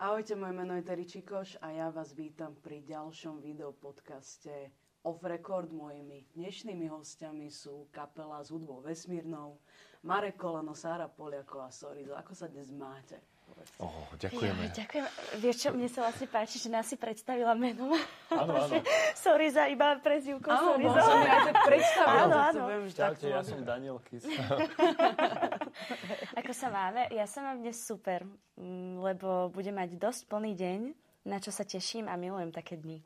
Ahojte, 0.00 0.32
moje 0.32 0.52
meno 0.52 0.72
je 0.80 0.82
Terry 0.82 1.04
Čikoš 1.04 1.60
a 1.60 1.76
ja 1.76 1.92
vás 1.92 2.16
vítam 2.16 2.56
pri 2.64 2.80
ďalšom 2.88 3.44
videopodcaste 3.44 4.72
Off 5.04 5.20
Record. 5.20 5.68
Mojimi 5.76 6.24
dnešnými 6.32 6.88
hostiami 6.88 7.52
sú 7.52 7.84
kapela 7.92 8.40
s 8.40 8.48
hudbou 8.48 8.80
vesmírnou, 8.80 9.60
Marek 10.00 10.40
Kolano, 10.40 10.72
Sára 10.72 11.04
Poliako 11.04 11.60
a 11.60 11.68
Sorizo. 11.68 12.16
Ako 12.16 12.32
sa 12.32 12.48
dnes 12.48 12.72
máte? 12.72 13.20
Oh, 13.76 14.08
ďakujeme. 14.16 14.72
Ja, 14.72 14.88
ďakujem. 14.88 15.04
Vieš 15.36 15.56
čo, 15.60 15.68
mne 15.76 15.88
sa 15.92 16.08
vlastne 16.08 16.28
páči, 16.32 16.56
že 16.56 16.72
nás 16.72 16.88
si 16.88 16.96
predstavila 16.96 17.52
menom. 17.52 17.92
Áno, 18.32 18.56
áno. 18.56 18.80
Sorry 19.28 19.52
za 19.52 19.68
iba 19.68 20.00
prezivkou 20.00 20.48
Áno, 20.48 20.80
Sorry 20.80 20.86
za... 20.88 21.00
som 21.04 21.18
ja 21.20 21.38
tak 21.44 21.56
predstavil, 21.68 22.24
Áno, 22.24 22.32
že 22.32 22.40
áno. 22.40 22.56
to 22.56 22.60
viem, 22.72 22.82
že 22.88 22.94
Čaute, 22.96 23.26
ja 23.28 23.42
som 23.44 23.60
Daniel 23.68 24.00
Kis. 24.08 24.24
Ako 26.40 26.52
sa 26.52 26.68
máme? 26.70 27.08
Ja 27.12 27.26
sa 27.26 27.42
mám 27.44 27.60
dnes 27.60 27.80
super, 27.80 28.24
mm, 28.56 29.00
lebo 29.00 29.50
budem 29.52 29.76
mať 29.76 29.96
dosť 29.96 30.20
plný 30.30 30.52
deň, 30.56 30.80
na 31.26 31.38
čo 31.40 31.50
sa 31.52 31.64
teším 31.66 32.08
a 32.08 32.16
milujem 32.16 32.50
také 32.52 32.76
dni. 32.76 33.02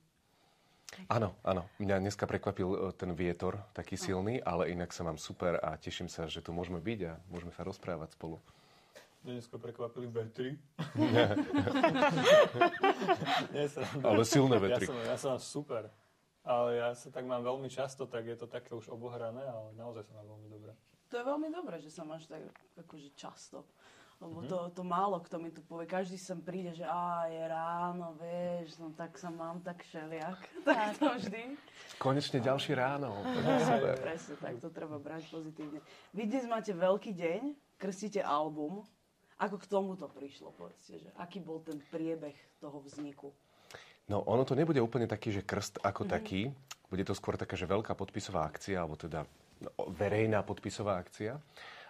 Áno, 1.11 1.35
áno. 1.43 1.67
Mňa 1.83 1.99
dneska 1.99 2.23
prekvapil 2.23 2.71
e, 2.71 2.79
ten 2.95 3.11
vietor, 3.19 3.59
taký 3.75 3.99
silný, 3.99 4.39
ale 4.39 4.71
inak 4.71 4.95
sa 4.95 5.03
mám 5.03 5.19
super 5.19 5.59
a 5.59 5.75
teším 5.75 6.07
sa, 6.07 6.31
že 6.31 6.39
tu 6.39 6.55
môžeme 6.55 6.79
byť 6.79 7.01
a 7.11 7.19
môžeme 7.27 7.51
sa 7.51 7.67
rozprávať 7.67 8.15
spolu. 8.15 8.39
Dneska 9.25 9.57
prekvapili 9.57 10.07
vetry. 10.07 10.61
Nie, 13.57 13.67
sa 13.73 13.81
Ale 14.05 14.23
silné 14.23 14.61
ja 14.61 14.63
vetry. 14.69 14.85
som, 14.87 14.99
ja 15.01 15.17
som 15.17 15.35
super. 15.41 15.89
Ale 16.45 16.77
ja 16.77 16.93
sa 16.93 17.09
tak 17.09 17.25
mám 17.25 17.41
veľmi 17.41 17.73
často, 17.73 18.05
tak 18.05 18.29
je 18.29 18.37
to 18.37 18.45
také 18.45 18.77
už 18.77 18.93
obohrané, 18.93 19.41
ale 19.41 19.73
naozaj 19.81 20.05
sa 20.05 20.13
mám 20.21 20.29
veľmi 20.37 20.49
dobre. 20.53 20.77
To 21.15 21.23
je 21.23 21.31
veľmi 21.31 21.47
dobré, 21.49 21.79
že 21.79 21.95
sa 21.95 22.03
máš 22.03 22.27
tak 22.27 22.43
akože 22.75 23.15
často. 23.15 23.63
Lebo 24.19 24.43
Mhm. 24.43 24.49
to, 24.51 24.59
to 24.75 24.83
málo 24.83 25.23
kto 25.23 25.39
mi 25.39 25.51
tu 25.51 25.63
povie. 25.63 25.87
Každý 25.87 26.19
sem 26.19 26.39
príde, 26.39 26.75
že 26.75 26.83
á, 26.83 27.27
je 27.29 27.39
ráno, 27.39 28.19
vieš, 28.19 28.79
no 28.79 28.91
tak 28.91 29.15
sa 29.15 29.31
mám 29.31 29.63
tak 29.63 29.87
šeliak. 29.87 30.39
Tak 30.67 30.99
to 30.99 31.15
vždy. 31.15 31.55
Konečne 31.99 32.43
ďalšie 32.43 32.75
ráno. 32.75 33.15
Presne, 34.03 34.35
tak 34.39 34.59
to 34.59 34.75
treba 34.75 34.99
brať 34.99 35.31
pozitívne. 35.31 35.79
Vy 36.11 36.23
dnes 36.27 36.51
máte 36.51 36.75
veľký 36.75 37.15
deň, 37.15 37.43
krstíte 37.79 38.19
album. 38.19 38.83
Ako 39.37 39.55
k 39.55 39.67
tomu 39.67 39.95
to 39.95 40.07
prišlo, 40.07 40.51
povedzte, 40.51 40.99
že 40.99 41.11
aký 41.15 41.39
bol 41.39 41.59
ten 41.61 41.79
priebeh 41.91 42.35
toho 42.59 42.83
vzniku? 42.83 43.31
No, 44.07 44.19
ono 44.21 44.43
to 44.43 44.55
nebude 44.55 44.79
úplne 44.79 45.07
taký, 45.07 45.31
že 45.31 45.43
krst 45.43 45.79
ako 45.79 46.07
taký. 46.07 46.51
Bude 46.87 47.03
to 47.03 47.15
skôr 47.15 47.35
taká, 47.35 47.55
že 47.55 47.67
veľká 47.67 47.95
podpisová 47.95 48.47
akcia, 48.47 48.79
alebo 48.79 48.95
teda 48.95 49.27
verejná 49.93 50.41
podpisová 50.47 50.97
akcia. 51.01 51.37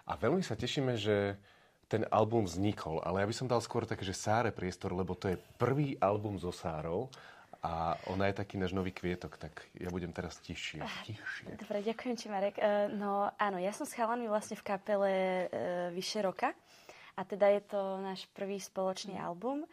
A 0.05 0.13
veľmi 0.15 0.43
sa 0.45 0.53
tešíme, 0.53 0.95
že 0.99 1.39
ten 1.85 2.05
album 2.09 2.49
vznikol, 2.49 3.01
ale 3.05 3.21
ja 3.21 3.29
by 3.29 3.35
som 3.35 3.47
dal 3.49 3.61
skôr 3.61 3.85
také, 3.85 4.01
že 4.01 4.17
Sáre 4.17 4.49
priestor, 4.49 4.93
lebo 4.93 5.13
to 5.13 5.29
je 5.29 5.37
prvý 5.61 5.93
album 6.01 6.41
so 6.41 6.49
Sárou 6.49 7.13
a 7.61 7.97
ona 8.09 8.29
je 8.29 8.37
taký 8.41 8.61
náš 8.61 8.73
nový 8.73 8.93
kvietok, 8.93 9.37
tak 9.37 9.69
ja 9.77 9.89
budem 9.89 10.13
teraz 10.13 10.37
tiššie. 10.41 10.81
tiššie. 10.85 11.57
Dobre, 11.57 11.81
ďakujem 11.81 12.15
ti, 12.17 12.25
Marek. 12.29 12.57
E, 12.57 12.89
No 12.93 13.29
áno, 13.37 13.57
ja 13.57 13.73
som 13.73 13.85
s 13.85 13.93
chalami 13.93 14.29
vlastne 14.29 14.57
v 14.57 14.65
kapele 14.65 15.13
e, 15.13 15.45
vyše 15.93 16.21
roka 16.21 16.53
a 17.17 17.21
teda 17.25 17.49
je 17.57 17.61
to 17.65 17.81
náš 18.01 18.29
prvý 18.33 18.61
spoločný 18.61 19.17
album 19.17 19.65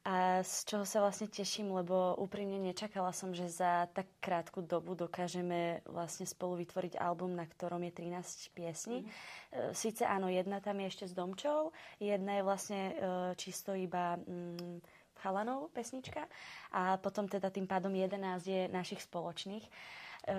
a 0.00 0.40
z 0.40 0.64
čoho 0.64 0.88
sa 0.88 1.04
vlastne 1.04 1.28
teším, 1.28 1.76
lebo 1.76 2.16
úprimne 2.16 2.56
nečakala 2.56 3.12
som, 3.12 3.36
že 3.36 3.52
za 3.52 3.84
tak 3.92 4.08
krátku 4.24 4.64
dobu 4.64 4.96
dokážeme 4.96 5.84
vlastne 5.84 6.24
spolu 6.24 6.64
vytvoriť 6.64 6.96
album, 6.96 7.36
na 7.36 7.44
ktorom 7.44 7.84
je 7.84 7.92
13 7.92 8.56
piesní. 8.56 9.04
E, 9.04 9.76
Síce 9.76 10.08
áno, 10.08 10.32
jedna 10.32 10.64
tam 10.64 10.80
je 10.80 10.88
ešte 10.88 11.04
s 11.04 11.12
Domčou, 11.12 11.76
jedna 12.00 12.40
je 12.40 12.46
vlastne 12.48 12.80
e, 12.80 12.92
čisto 13.36 13.76
iba 13.76 14.16
mm, 14.16 14.99
chalanov 15.20 15.68
pesnička 15.76 16.24
a 16.72 16.96
potom 16.96 17.28
teda 17.28 17.52
tým 17.52 17.68
pádom 17.68 17.92
11 17.92 18.16
je 18.42 18.62
našich 18.72 19.04
spoločných. 19.04 19.64
E, 19.64 19.70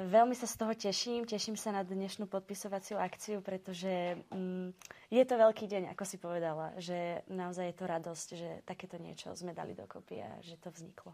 Veľmi 0.10 0.34
sa 0.34 0.50
z 0.50 0.56
toho 0.58 0.74
teším, 0.74 1.30
teším 1.30 1.54
sa 1.54 1.70
na 1.70 1.86
dnešnú 1.86 2.26
podpisovaciu 2.26 2.98
akciu, 2.98 3.46
pretože 3.46 4.18
mm, 4.34 4.74
je 5.14 5.24
to 5.24 5.36
veľký 5.38 5.66
deň, 5.70 5.94
ako 5.94 6.04
si 6.06 6.18
povedala, 6.18 6.74
že 6.82 7.22
naozaj 7.30 7.72
je 7.72 7.78
to 7.78 7.86
radosť, 7.86 8.28
že 8.34 8.50
takéto 8.66 8.98
niečo 8.98 9.34
sme 9.38 9.54
dali 9.54 9.78
dokopy 9.78 10.22
a 10.22 10.30
že 10.42 10.58
to 10.58 10.74
vzniklo. 10.74 11.14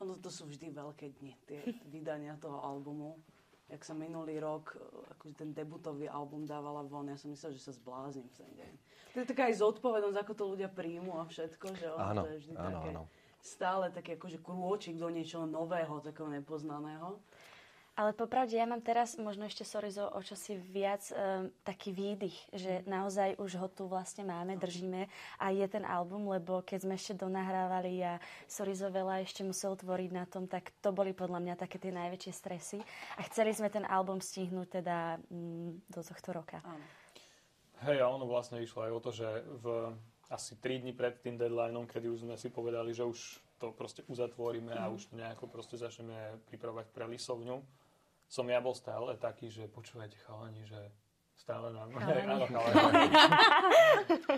Ono 0.00 0.16
to 0.16 0.32
sú 0.32 0.48
vždy 0.48 0.72
veľké 0.72 1.12
dni, 1.20 1.32
tie 1.44 1.60
vydania 1.92 2.32
toho 2.40 2.56
albumu. 2.64 3.20
Jak 3.70 3.86
som 3.86 3.94
minulý 3.94 4.42
rok, 4.42 4.74
e, 4.74 4.82
akože 5.14 5.34
ten 5.46 5.50
debutový 5.54 6.10
album 6.10 6.42
dávala 6.42 6.82
von, 6.82 7.06
ja 7.06 7.14
som 7.14 7.30
myslela, 7.30 7.54
že 7.54 7.62
sa 7.62 7.72
zbláznim 7.72 8.26
v 8.26 8.34
ten 8.34 8.50
deň. 8.58 8.72
To 9.14 9.16
je 9.22 9.26
taká 9.30 9.46
aj 9.46 9.62
zodpovednosť, 9.62 10.18
ako 10.18 10.32
to 10.34 10.44
ľudia 10.54 10.68
príjmu 10.70 11.18
a 11.18 11.26
všetko, 11.26 11.66
že 11.78 11.86
ono 11.90 12.02
Áno, 12.02 12.20
to 12.22 12.28
je 12.34 12.38
vždy 12.42 12.54
áno, 12.58 12.66
také 12.66 12.90
áno. 12.90 13.02
stále 13.42 13.84
taký 13.94 14.10
akože 14.18 14.38
krôčik 14.42 14.98
do 14.98 15.06
niečoho 15.06 15.46
nového, 15.46 16.02
takého 16.02 16.30
nepoznaného. 16.30 17.22
Ale 18.00 18.16
popravde, 18.16 18.56
ja 18.56 18.64
mám 18.64 18.80
teraz 18.80 19.20
možno 19.20 19.44
ešte 19.44 19.60
Sorizo 19.60 20.08
o 20.08 20.24
čosi 20.24 20.56
viac 20.56 21.04
um, 21.12 21.52
taký 21.60 21.92
výdych, 21.92 22.32
že 22.48 22.80
naozaj 22.88 23.36
už 23.36 23.60
ho 23.60 23.68
tu 23.68 23.84
vlastne 23.92 24.24
máme, 24.24 24.56
držíme 24.56 25.04
a 25.36 25.52
je 25.52 25.68
ten 25.68 25.84
album, 25.84 26.32
lebo 26.32 26.64
keď 26.64 26.88
sme 26.88 26.96
ešte 26.96 27.20
donahrávali 27.20 28.00
a 28.00 28.16
Sorizo 28.48 28.88
veľa 28.88 29.20
ešte 29.20 29.44
musel 29.44 29.76
tvoriť 29.76 30.16
na 30.16 30.24
tom, 30.24 30.48
tak 30.48 30.72
to 30.80 30.96
boli 30.96 31.12
podľa 31.12 31.44
mňa 31.44 31.54
také 31.60 31.76
tie 31.76 31.92
najväčšie 31.92 32.32
stresy 32.32 32.80
a 32.80 33.28
chceli 33.28 33.52
sme 33.52 33.68
ten 33.68 33.84
album 33.84 34.24
stihnúť 34.24 34.80
teda 34.80 35.20
mm, 35.28 35.92
do 35.92 36.00
tohto 36.00 36.32
roka. 36.32 36.64
Áno. 36.64 36.86
Hej, 37.84 38.00
a 38.00 38.08
ono 38.08 38.24
vlastne 38.24 38.64
išlo 38.64 38.80
aj 38.88 38.92
o 38.96 39.00
to, 39.04 39.10
že 39.12 39.28
v 39.60 39.92
asi 40.32 40.56
3 40.56 40.88
dní 40.88 40.96
pred 40.96 41.20
tým 41.20 41.36
deadlineom, 41.36 41.84
kedy 41.84 42.08
už 42.08 42.24
sme 42.24 42.40
si 42.40 42.48
povedali, 42.48 42.96
že 42.96 43.04
už 43.04 43.44
to 43.60 43.76
proste 43.76 44.08
uzatvoríme 44.08 44.72
a 44.72 44.88
už 44.88 45.12
to 45.12 45.20
nejako 45.20 45.52
proste 45.52 45.76
začneme 45.76 46.40
pripravovať 46.48 46.86
pre 46.96 47.04
lisovňu, 47.04 47.60
som 48.30 48.46
ja 48.46 48.62
bol 48.62 48.78
stále 48.78 49.18
taký, 49.18 49.50
že 49.50 49.66
počúvajte 49.66 50.14
chalani, 50.22 50.62
že 50.62 50.78
stále 51.34 51.74
nám... 51.74 51.90
Chalani. 51.90 52.30
Áno, 52.38 52.46
chalani. 52.46 53.10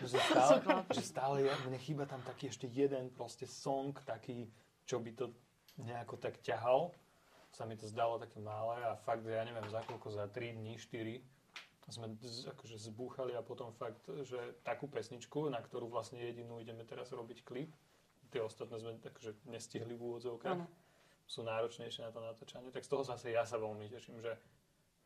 že, 0.09 0.17
stále, 0.17 0.55
že 0.89 1.03
stále 1.05 1.37
je, 1.45 1.53
mne 1.69 1.77
chýba 1.77 2.09
tam 2.09 2.25
taký 2.25 2.49
ešte 2.49 2.65
jeden 2.73 3.13
proste 3.13 3.45
song, 3.45 3.93
taký, 4.09 4.49
čo 4.89 4.97
by 4.97 5.13
to 5.13 5.37
nejako 5.77 6.17
tak 6.17 6.41
ťahal. 6.41 6.97
Sa 7.53 7.69
mi 7.69 7.77
to 7.77 7.85
zdalo 7.85 8.17
také 8.17 8.41
malé 8.41 8.81
a 8.81 8.97
fakt, 8.97 9.29
ja 9.29 9.45
neviem, 9.45 9.69
za 9.69 9.85
koľko, 9.85 10.09
za 10.09 10.25
3 10.25 10.57
dní, 10.57 10.81
4 10.81 11.21
sme 11.93 12.17
akože 12.49 12.81
zbúchali 12.81 13.37
a 13.37 13.45
potom 13.45 13.75
fakt, 13.77 14.09
že 14.25 14.39
takú 14.65 14.89
pesničku, 14.89 15.53
na 15.53 15.61
ktorú 15.61 15.93
vlastne 15.93 16.25
jedinú 16.25 16.57
ideme 16.57 16.89
teraz 16.89 17.13
robiť 17.13 17.45
klip, 17.45 17.69
tie 18.33 18.41
ostatné 18.41 18.81
sme 18.81 18.97
takže 18.97 19.37
nestihli 19.45 19.93
v 19.93 20.01
úvodzovkách, 20.01 20.57
Áno. 20.57 20.71
Sú 21.27 21.43
náročnejšie 21.47 22.05
na 22.05 22.11
to 22.13 22.21
natáčanie, 22.21 22.71
tak 22.71 22.85
z 22.85 22.91
toho 22.91 23.05
zase 23.07 23.33
ja 23.33 23.47
sa 23.47 23.57
veľmi 23.57 23.89
teším, 23.89 24.21
že 24.21 24.37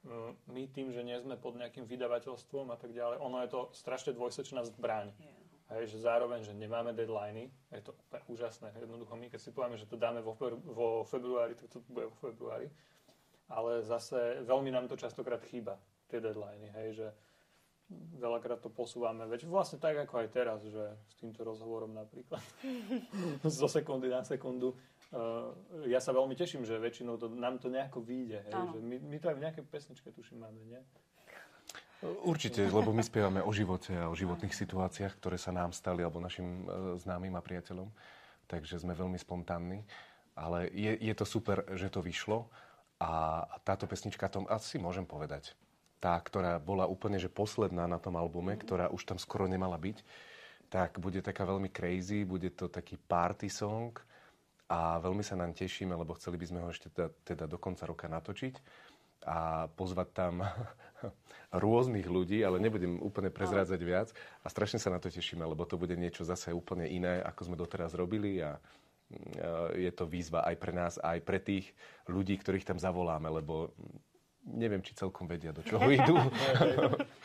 mm, 0.04 0.32
my 0.50 0.62
tým, 0.72 0.88
že 0.91 1.03
nie 1.06 1.16
sme 1.21 1.38
pod 1.38 1.54
nejakým 1.56 1.87
vydavateľstvom 1.87 2.72
a 2.72 2.77
tak 2.77 2.93
ďalej, 2.93 3.22
ono 3.22 3.43
je 3.44 3.49
to 3.53 3.60
strašne 3.72 4.12
dvojsečná 4.16 4.65
zbraň. 4.66 5.15
Je. 5.19 5.47
Hej, 5.66 5.99
že 5.99 6.06
zároveň, 6.06 6.47
že 6.47 6.55
nemáme 6.55 6.94
deadliny, 6.94 7.50
je 7.75 7.82
to 7.82 7.91
úplne 7.91 8.22
úžasné. 8.31 8.71
Jednoducho 8.78 9.19
my, 9.19 9.26
keď 9.26 9.41
si 9.43 9.50
povieme, 9.50 9.75
že 9.75 9.91
to 9.91 9.99
dáme 9.99 10.22
vo, 10.22 10.38
vo 10.62 11.03
februári, 11.03 11.59
tak 11.59 11.66
to 11.66 11.82
bude 11.91 12.06
vo 12.06 12.16
februári. 12.22 12.71
Ale 13.50 13.82
zase 13.82 14.47
veľmi 14.47 14.71
nám 14.71 14.87
to 14.87 14.94
častokrát 14.94 15.43
chýba, 15.43 15.75
tie 16.06 16.22
deadliny, 16.22 16.71
hej, 16.71 17.03
že 17.03 17.06
veľakrát 18.19 18.59
to 18.59 18.71
posúvame, 18.71 19.26
veď 19.31 19.47
vlastne 19.47 19.78
tak 19.78 19.94
ako 19.94 20.26
aj 20.26 20.28
teraz, 20.34 20.59
že 20.66 20.84
s 21.06 21.15
týmto 21.19 21.47
rozhovorom 21.47 21.94
napríklad, 21.94 22.43
zo 23.47 23.71
sekundy 23.71 24.10
na 24.10 24.26
sekundu. 24.26 24.75
Uh, 25.15 25.55
ja 25.87 26.03
sa 26.03 26.11
veľmi 26.11 26.34
teším, 26.34 26.67
že 26.67 26.83
väčšinou 26.83 27.15
to, 27.15 27.31
nám 27.31 27.62
to 27.62 27.71
nejako 27.71 28.03
vyjde, 28.03 28.43
hej, 28.43 28.55
že 28.75 28.78
my, 28.83 28.97
my 29.06 29.17
to 29.22 29.31
aj 29.31 29.37
v 29.39 29.44
nejakej 29.47 29.65
pesničke 29.71 30.09
tuším 30.11 30.43
máme, 30.43 30.61
nie? 30.67 30.83
Určite, 32.05 32.61
lebo 32.69 32.93
my 32.93 33.00
spievame 33.00 33.41
o 33.41 33.49
živote 33.55 33.97
a 33.97 34.12
o 34.12 34.19
životných 34.19 34.53
situáciách, 34.53 35.17
ktoré 35.17 35.41
sa 35.41 35.49
nám 35.49 35.72
stali, 35.72 36.05
alebo 36.05 36.20
našim 36.20 36.44
e, 36.44 37.00
známym 37.00 37.32
a 37.32 37.41
priateľom. 37.41 37.88
Takže 38.44 38.85
sme 38.85 38.93
veľmi 38.93 39.17
spontánni. 39.17 39.81
Ale 40.37 40.69
je, 40.76 40.93
je 40.93 41.14
to 41.17 41.25
super, 41.25 41.64
že 41.73 41.88
to 41.88 42.05
vyšlo. 42.05 42.52
A 43.00 43.43
táto 43.64 43.88
pesnička, 43.88 44.29
tom 44.29 44.44
asi 44.52 44.76
môžem 44.76 45.09
povedať, 45.09 45.56
tá, 45.97 46.20
ktorá 46.20 46.61
bola 46.61 46.85
úplne 46.85 47.17
že 47.17 47.32
posledná 47.32 47.88
na 47.88 47.97
tom 47.97 48.20
albume, 48.20 48.61
ktorá 48.61 48.93
už 48.93 49.09
tam 49.09 49.17
skoro 49.17 49.49
nemala 49.49 49.81
byť, 49.81 50.05
tak 50.69 51.00
bude 51.00 51.25
taká 51.25 51.49
veľmi 51.49 51.73
crazy, 51.73 52.29
bude 52.29 52.52
to 52.52 52.69
taký 52.69 53.00
party 53.09 53.49
song 53.49 53.97
a 54.66 54.98
veľmi 54.98 55.22
sa 55.22 55.38
nám 55.38 55.54
tešíme, 55.54 55.94
lebo 55.94 56.18
chceli 56.18 56.36
by 56.42 56.46
sme 56.46 56.58
ho 56.66 56.68
ešte 56.74 56.90
teda, 56.90 57.08
teda 57.22 57.44
do 57.46 57.58
konca 57.58 57.86
roka 57.86 58.10
natočiť 58.10 58.58
a 59.26 59.70
pozvať 59.74 60.08
tam 60.14 60.42
rôznych 61.64 62.06
ľudí, 62.06 62.42
ale 62.42 62.62
nebudem 62.62 62.98
úplne 62.98 63.30
prezrádzať 63.30 63.80
viac. 63.82 64.08
A 64.42 64.50
strašne 64.50 64.82
sa 64.82 64.90
na 64.90 64.98
to 64.98 65.10
tešíme, 65.10 65.42
lebo 65.42 65.66
to 65.66 65.78
bude 65.78 65.94
niečo 65.94 66.26
zase 66.26 66.50
úplne 66.50 66.86
iné, 66.86 67.22
ako 67.22 67.50
sme 67.50 67.56
doteraz 67.58 67.94
robili 67.94 68.42
a 68.42 68.58
mm, 69.10 69.78
je 69.78 69.90
to 69.94 70.04
výzva 70.06 70.46
aj 70.46 70.56
pre 70.58 70.72
nás, 70.74 70.94
aj 70.98 71.18
pre 71.22 71.38
tých 71.38 71.70
ľudí, 72.10 72.34
ktorých 72.38 72.66
tam 72.66 72.78
zavoláme, 72.78 73.30
lebo 73.30 73.70
neviem, 74.46 74.82
či 74.82 74.94
celkom 74.94 75.26
vedia, 75.26 75.50
do 75.50 75.62
čoho 75.66 75.90
idú. 75.90 76.14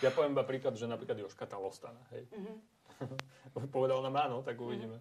Ja 0.01 0.09
poviem 0.09 0.33
iba 0.33 0.41
príklad, 0.41 0.73
že 0.73 0.89
napríklad 0.89 1.21
Joška 1.21 1.45
Talostana, 1.45 2.01
hej. 2.09 2.25
Povedal 3.75 4.01
nám 4.01 4.17
áno, 4.17 4.41
tak 4.41 4.57
uvidíme. 4.57 4.97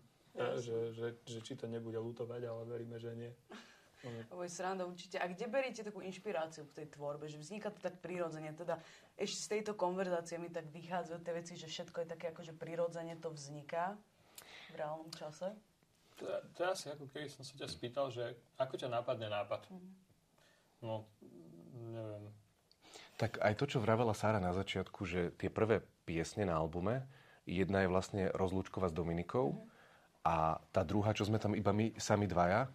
Že, 0.61 0.77
že, 0.97 1.07
že 1.27 1.39
či 1.45 1.53
to 1.57 1.67
nebude 1.69 1.97
lutovať, 1.97 2.43
ale 2.49 2.63
veríme, 2.65 2.97
že 2.97 3.13
nie. 3.15 3.33
Je 4.01 4.49
sranda 4.49 4.89
určite. 4.89 5.21
A 5.21 5.29
kde 5.29 5.45
beriete 5.45 5.85
takú 5.85 6.01
inšpiráciu 6.01 6.65
v 6.65 6.73
tej 6.73 6.87
tvorbe? 6.97 7.29
Že 7.29 7.45
vzniká 7.45 7.69
to 7.69 7.85
tak 7.85 8.01
prirodzene. 8.01 8.57
Teda 8.57 8.81
ešte 9.21 9.39
z 9.45 9.49
tejto 9.59 9.77
konverzácie 9.77 10.41
mi 10.41 10.49
tak 10.49 10.73
vychádzajú 10.73 11.21
tie 11.21 11.35
veci, 11.37 11.53
že 11.61 11.69
všetko 11.69 11.97
je 12.05 12.09
také 12.09 12.33
akože 12.33 12.57
prirodzene 12.57 13.21
to 13.21 13.29
vzniká 13.29 14.01
v 14.73 14.75
reálnom 14.81 15.13
čase. 15.13 15.53
To, 16.17 16.25
to 16.57 16.59
je 16.65 16.69
asi 16.69 16.87
ako 16.93 17.05
keby 17.13 17.29
som 17.29 17.45
sa 17.45 17.55
ťa 17.61 17.69
spýtal, 17.69 18.07
že 18.09 18.25
ako 18.57 18.81
ťa 18.81 18.89
nápadne 18.89 19.29
nápad? 19.29 19.69
Mm. 19.69 19.93
No, 20.81 21.05
neviem. 21.93 22.25
Tak 23.21 23.37
aj 23.37 23.53
to, 23.61 23.69
čo 23.69 23.85
vravela 23.85 24.17
Sára 24.17 24.41
na 24.41 24.57
začiatku, 24.57 25.05
že 25.05 25.37
tie 25.37 25.53
prvé 25.53 25.85
piesne 26.09 26.49
na 26.49 26.57
albume, 26.57 27.05
jedna 27.45 27.85
je 27.85 27.93
vlastne 27.93 28.23
rozlúčková 28.33 28.89
s 28.89 28.97
Dominikou 28.97 29.61
mm. 29.61 29.80
A 30.25 30.61
tá 30.73 30.83
druhá, 30.85 31.13
čo 31.17 31.25
sme 31.25 31.41
tam 31.41 31.57
iba 31.57 31.73
my 31.73 31.97
sami 31.97 32.29
dvaja, 32.29 32.69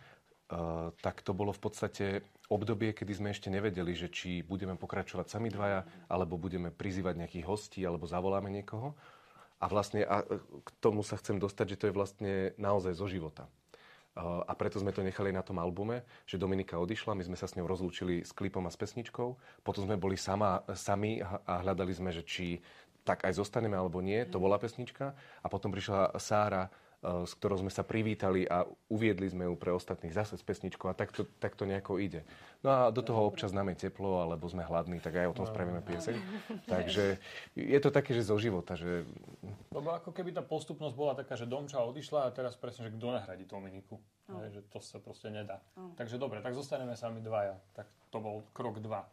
Uh, 0.46 0.94
tak 1.02 1.26
to 1.26 1.34
bolo 1.34 1.50
v 1.50 1.58
podstate 1.58 2.22
obdobie, 2.54 2.94
kedy 2.94 3.18
sme 3.18 3.34
ešte 3.34 3.50
nevedeli, 3.50 3.98
že 3.98 4.14
či 4.14 4.46
budeme 4.46 4.78
pokračovať 4.78 5.26
sami 5.26 5.50
dvaja, 5.50 5.82
alebo 6.06 6.38
budeme 6.38 6.70
prizývať 6.70 7.18
nejakých 7.18 7.50
hostí, 7.50 7.82
alebo 7.82 8.06
zavoláme 8.06 8.54
niekoho. 8.54 8.94
A 9.58 9.66
vlastne 9.66 10.06
a 10.06 10.22
k 10.22 10.70
tomu 10.78 11.02
sa 11.02 11.18
chcem 11.18 11.42
dostať, 11.42 11.74
že 11.74 11.80
to 11.82 11.86
je 11.90 11.98
vlastne 11.98 12.34
naozaj 12.62 12.94
zo 12.94 13.10
života. 13.10 13.50
Uh, 14.14 14.46
a 14.46 14.54
preto 14.54 14.78
sme 14.78 14.94
to 14.94 15.02
nechali 15.02 15.34
na 15.34 15.42
tom 15.42 15.58
albume, 15.58 16.06
že 16.30 16.38
Dominika 16.38 16.78
odišla, 16.78 17.18
my 17.18 17.26
sme 17.26 17.42
sa 17.42 17.50
s 17.50 17.58
ňou 17.58 17.66
rozlúčili 17.66 18.22
s 18.22 18.30
klipom 18.30 18.70
a 18.70 18.72
s 18.72 18.78
pesničkou, 18.78 19.66
potom 19.66 19.82
sme 19.82 19.98
boli 19.98 20.14
sama, 20.14 20.62
sami 20.78 21.26
a 21.26 21.66
hľadali 21.66 21.90
sme, 21.90 22.14
že 22.14 22.22
či 22.22 22.62
tak 23.02 23.26
aj 23.26 23.34
zostaneme 23.34 23.82
alebo 23.82 23.98
nie, 23.98 24.30
to 24.30 24.38
bola 24.38 24.62
pesnička. 24.62 25.18
A 25.42 25.48
potom 25.50 25.74
prišla 25.74 26.22
Sára 26.22 26.70
s 27.06 27.38
ktorou 27.38 27.62
sme 27.62 27.70
sa 27.70 27.86
privítali 27.86 28.50
a 28.50 28.66
uviedli 28.90 29.30
sme 29.30 29.46
ju 29.46 29.54
pre 29.54 29.70
ostatných 29.70 30.16
zase 30.16 30.42
s 30.42 30.44
pesničkou 30.44 30.90
a 30.90 30.98
tak 30.98 31.14
to, 31.14 31.30
tak 31.38 31.54
to 31.54 31.70
nejako 31.70 32.02
ide. 32.02 32.26
No 32.66 32.74
a 32.74 32.80
do 32.90 33.06
toho 33.06 33.30
občas 33.30 33.54
nám 33.54 33.70
je 33.74 33.86
teplo, 33.88 34.26
alebo 34.26 34.50
sme 34.50 34.66
hladní, 34.66 34.98
tak 34.98 35.22
aj 35.22 35.30
o 35.30 35.38
tom 35.38 35.46
spravíme 35.46 35.86
pieseň. 35.86 36.18
Takže 36.66 37.22
je 37.54 37.80
to 37.80 37.94
také, 37.94 38.18
že 38.18 38.26
zo 38.26 38.42
života, 38.42 38.74
že... 38.74 39.06
Lebo 39.70 39.94
ako 39.94 40.10
keby 40.10 40.34
tá 40.34 40.42
postupnosť 40.42 40.96
bola 40.98 41.14
taká, 41.14 41.38
že 41.38 41.46
Domča 41.46 41.86
odišla 41.86 42.26
a 42.26 42.34
teraz 42.34 42.58
presne, 42.58 42.90
že 42.90 42.96
kto 42.98 43.14
nahradí 43.14 43.46
Dominiku. 43.46 44.02
Oh. 44.26 44.42
že 44.50 44.66
to 44.74 44.82
sa 44.82 44.98
proste 44.98 45.30
nedá. 45.30 45.62
Oh. 45.78 45.94
Takže 45.94 46.18
dobre, 46.18 46.42
tak 46.42 46.58
zostaneme 46.58 46.98
sami 46.98 47.22
dvaja. 47.22 47.62
Tak 47.78 47.86
to 48.10 48.18
bol 48.18 48.42
krok 48.58 48.82
dva. 48.82 49.06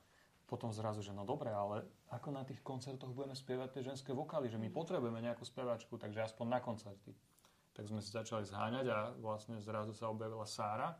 Potom 0.48 0.72
zrazu, 0.72 1.04
že 1.04 1.12
no 1.12 1.28
dobre, 1.28 1.52
ale 1.52 1.84
ako 2.08 2.32
na 2.32 2.44
tých 2.44 2.60
koncertoch 2.64 3.12
budeme 3.12 3.36
spievať 3.36 3.76
tie 3.76 3.82
ženské 3.84 4.16
vokály, 4.16 4.48
že 4.48 4.56
my 4.56 4.72
potrebujeme 4.72 5.20
nejakú 5.20 5.44
spevačku, 5.44 6.00
takže 6.00 6.24
aspoň 6.24 6.46
na 6.48 6.60
koncerty 6.64 7.12
tak 7.72 7.88
sme 7.88 8.04
si 8.04 8.12
začali 8.12 8.44
zháňať 8.44 8.86
a 8.88 8.98
vlastne 9.20 9.56
zrazu 9.60 9.96
sa 9.96 10.12
objavila 10.12 10.44
Sára. 10.44 10.92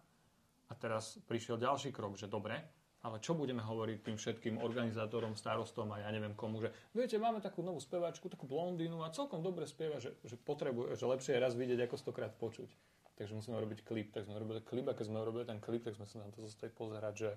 A 0.69 0.73
teraz 0.73 1.21
prišiel 1.29 1.61
ďalší 1.61 1.93
krok, 1.93 2.17
že 2.17 2.33
dobre, 2.33 2.57
ale 3.03 3.21
čo 3.21 3.37
budeme 3.37 3.61
hovoriť 3.61 3.99
tým 4.01 4.17
všetkým 4.17 4.55
organizátorom, 4.63 5.37
starostom 5.37 5.93
a 5.93 6.01
ja 6.01 6.09
neviem 6.09 6.33
komu, 6.33 6.63
že 6.65 6.73
viete, 6.97 7.21
máme 7.21 7.43
takú 7.45 7.61
novú 7.61 7.83
speváčku, 7.83 8.33
takú 8.33 8.49
blondínu 8.49 9.05
a 9.05 9.13
celkom 9.13 9.45
dobre 9.45 9.69
spieva, 9.69 10.01
že, 10.01 10.17
že 10.25 10.41
potrebuje, 10.41 10.97
že 10.97 11.05
lepšie 11.05 11.33
je 11.37 11.45
raz 11.45 11.53
vidieť, 11.59 11.85
ako 11.85 11.97
stokrát 12.01 12.33
počuť. 12.39 12.71
Takže 13.19 13.37
musíme 13.37 13.61
robiť 13.61 13.85
klip. 13.85 14.09
Tak 14.15 14.25
sme 14.25 14.41
robili 14.41 14.65
klip 14.65 14.89
a 14.89 14.97
keď 14.97 15.13
sme 15.13 15.21
robili 15.21 15.45
ten 15.45 15.61
klip, 15.61 15.85
tak 15.85 15.99
sme 15.99 16.09
sa 16.09 16.25
na 16.25 16.33
to 16.33 16.41
zostali 16.41 16.73
pozerať, 16.73 17.15
že, 17.15 17.31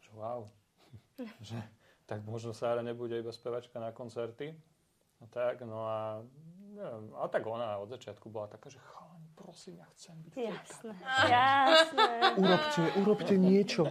že 0.00 0.10
wow. 0.16 0.48
že, 1.50 1.60
tak 2.08 2.24
možno 2.24 2.56
Sára 2.56 2.80
nebude 2.80 3.18
iba 3.18 3.34
spevačka 3.34 3.76
na 3.82 3.92
koncerty. 3.92 4.56
A 5.20 5.24
tak, 5.28 5.64
no 5.66 5.84
a 5.84 6.24
Neviem, 6.76 7.08
a 7.16 7.24
tak 7.32 7.48
ona 7.48 7.80
od 7.80 7.88
začiatku 7.88 8.28
bola 8.28 8.52
taká, 8.52 8.68
že 8.68 8.76
chalani, 8.76 9.32
prosím, 9.32 9.80
ja 9.80 9.88
chcem 9.96 10.12
byť 10.28 10.32
Jasné, 10.36 10.94
jasné. 11.24 12.08
urobte, 12.44 12.82
urobte 13.00 13.34
niečo. 13.40 13.82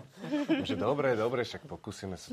že 0.61 0.77
dobre, 0.77 1.17
dobre, 1.17 1.41
však 1.41 1.65
pokúsime 1.65 2.13
sa. 2.13 2.29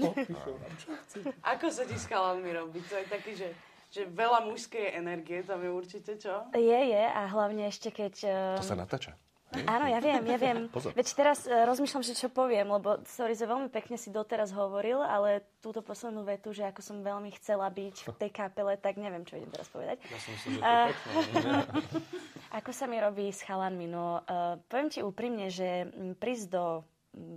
Ako 1.57 1.73
sa 1.73 1.89
ti 1.89 1.97
s 1.97 2.05
chalanmi 2.05 2.53
robí? 2.53 2.85
To 2.85 3.01
je 3.01 3.07
taký, 3.09 3.33
že 3.33 3.49
že 3.93 4.09
veľa 4.09 4.49
mužskej 4.49 4.97
energie 4.97 5.45
tam 5.45 5.61
je 5.61 5.69
určite, 5.69 6.17
čo? 6.17 6.49
Je, 6.57 6.81
je 6.97 7.05
a 7.05 7.29
hlavne 7.29 7.69
ešte 7.69 7.93
keď... 7.93 8.25
To 8.57 8.65
sa 8.65 8.73
natáča. 8.73 9.13
Áno, 9.53 9.85
ja 9.85 10.01
viem, 10.01 10.23
ja 10.25 10.39
viem. 10.41 10.59
Pozor. 10.73 10.97
Veď 10.97 11.09
teraz 11.13 11.45
uh, 11.45 11.69
rozmýšľam, 11.69 12.03
že 12.03 12.17
čo 12.17 12.33
poviem, 12.33 12.73
lebo 12.73 13.05
sorry, 13.05 13.37
že 13.37 13.45
veľmi 13.45 13.69
pekne 13.69 14.01
si 14.01 14.09
doteraz 14.09 14.49
hovoril, 14.57 15.05
ale 15.05 15.45
túto 15.61 15.85
poslednú 15.85 16.25
vetu, 16.25 16.57
že 16.57 16.65
ako 16.65 16.81
som 16.81 17.05
veľmi 17.05 17.29
chcela 17.37 17.69
byť 17.69 17.97
v 18.09 18.17
tej 18.17 18.31
kapele, 18.33 18.75
tak 18.81 18.97
neviem, 18.97 19.23
čo 19.29 19.37
idem 19.37 19.53
teraz 19.53 19.69
povedať. 19.69 20.01
Ja 20.09 20.19
som 20.21 20.35
si, 20.41 20.49
že 20.57 20.59
to 20.59 20.65
uh, 20.65 20.89
pekné. 20.89 21.61
ako 22.59 22.71
sa 22.73 22.85
mi 22.89 22.97
robí 22.97 23.29
s 23.29 23.45
chalanmi? 23.45 23.87
No, 23.87 24.25
uh, 24.25 24.57
poviem 24.73 24.89
ti 24.89 25.05
úprimne, 25.05 25.53
že 25.53 25.89
prísť 26.17 26.47
do 26.49 26.65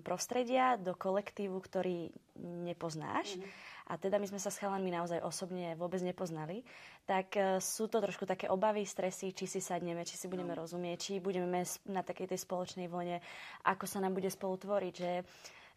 prostredia, 0.07 0.79
do 0.79 0.95
kolektívu, 0.95 1.59
ktorý 1.59 2.07
nepoznáš, 2.39 3.35
mm-hmm 3.35 3.74
a 3.85 4.01
teda 4.01 4.17
my 4.17 4.25
sme 4.25 4.41
sa 4.41 4.49
s 4.49 4.57
chalanmi 4.57 4.89
naozaj 4.89 5.21
osobne 5.21 5.77
vôbec 5.77 6.01
nepoznali, 6.01 6.65
tak 7.05 7.37
e, 7.37 7.61
sú 7.61 7.85
to 7.85 8.01
trošku 8.01 8.25
také 8.25 8.49
obavy, 8.49 8.81
stresy, 8.81 9.29
či 9.29 9.45
si 9.45 9.61
sadneme, 9.61 10.01
či 10.01 10.17
si 10.17 10.25
budeme 10.25 10.57
no. 10.57 10.65
rozumieť, 10.65 10.97
či 10.97 11.13
budeme 11.21 11.61
na 11.85 12.01
takej 12.01 12.33
tej 12.33 12.39
spoločnej 12.41 12.89
vlne, 12.89 13.21
ako 13.61 13.85
sa 13.85 14.01
nám 14.01 14.17
bude 14.17 14.29
spolu 14.33 14.57
tvoriť, 14.57 14.93
že, 14.97 15.13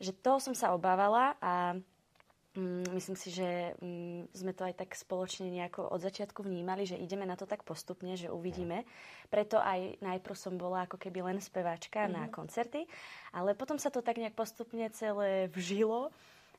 že 0.01 0.13
to 0.17 0.41
som 0.41 0.57
sa 0.57 0.73
obávala 0.73 1.37
a 1.45 1.77
mm, 2.57 2.97
myslím 2.97 3.17
si, 3.21 3.29
že 3.29 3.77
mm, 3.77 4.33
sme 4.33 4.57
to 4.57 4.65
aj 4.65 4.81
tak 4.81 4.97
spoločne 4.97 5.53
nejako 5.53 5.93
od 5.93 6.01
začiatku 6.01 6.41
vnímali, 6.41 6.89
že 6.89 6.97
ideme 6.97 7.29
na 7.29 7.37
to 7.37 7.45
tak 7.45 7.61
postupne, 7.61 8.17
že 8.17 8.33
uvidíme. 8.33 8.89
Preto 9.29 9.61
aj 9.61 10.01
najprv 10.01 10.33
som 10.33 10.57
bola 10.57 10.89
ako 10.89 10.97
keby 10.97 11.29
len 11.29 11.45
speváčka 11.45 12.09
mm-hmm. 12.09 12.17
na 12.17 12.25
mhm. 12.25 12.33
koncerty, 12.33 12.89
ale 13.37 13.53
potom 13.53 13.77
sa 13.77 13.93
to 13.93 14.01
tak 14.01 14.17
nejak 14.17 14.33
postupne 14.33 14.89
celé 14.97 15.53
vžilo 15.53 16.09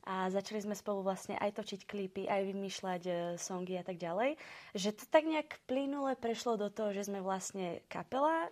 a 0.07 0.31
začali 0.31 0.63
sme 0.63 0.75
spolu 0.75 1.04
vlastne 1.04 1.36
aj 1.36 1.60
točiť 1.60 1.84
klipy, 1.84 2.24
aj 2.25 2.42
vymýšľať 2.48 3.01
e, 3.06 3.12
songy 3.36 3.75
a 3.75 3.84
tak 3.84 4.00
ďalej. 4.00 4.40
Že 4.72 4.90
to 4.96 5.04
tak 5.12 5.28
nejak 5.28 5.60
plynule 5.68 6.16
prešlo 6.16 6.56
do 6.56 6.72
toho, 6.72 6.96
že 6.96 7.12
sme 7.12 7.19
vlastne 7.19 7.84
kapela. 7.92 8.48
E, 8.48 8.50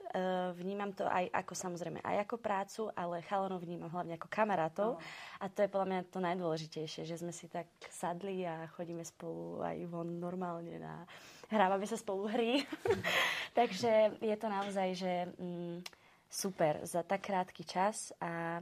vnímam 0.60 0.92
to 0.92 1.08
aj 1.08 1.32
ako 1.32 1.54
samozrejme 1.56 2.04
aj 2.04 2.28
ako 2.28 2.36
prácu, 2.38 2.82
ale 2.94 3.24
chalanov 3.26 3.64
vnímam 3.64 3.88
hlavne 3.88 4.20
ako 4.20 4.28
kamarátov. 4.28 4.90
Oh. 5.00 5.42
A 5.42 5.48
to 5.48 5.64
je 5.64 5.72
podľa 5.72 5.88
mňa 5.88 6.00
to 6.12 6.20
najdôležitejšie, 6.20 7.08
že 7.08 7.16
sme 7.16 7.32
si 7.32 7.48
tak 7.48 7.72
sadli 7.90 8.44
a 8.44 8.68
chodíme 8.76 9.02
spolu 9.08 9.64
aj 9.64 9.78
von 9.88 10.20
normálne 10.20 10.78
na... 10.78 11.08
Hrávame 11.48 11.88
sa 11.88 11.96
spolu 11.96 12.28
hry. 12.28 12.60
Takže 13.58 14.20
je 14.20 14.36
to 14.36 14.48
naozaj, 14.52 14.88
že 15.00 15.32
mm, 15.40 15.80
super 16.28 16.84
za 16.84 17.08
tak 17.08 17.24
krátky 17.24 17.64
čas 17.64 18.12
a 18.20 18.60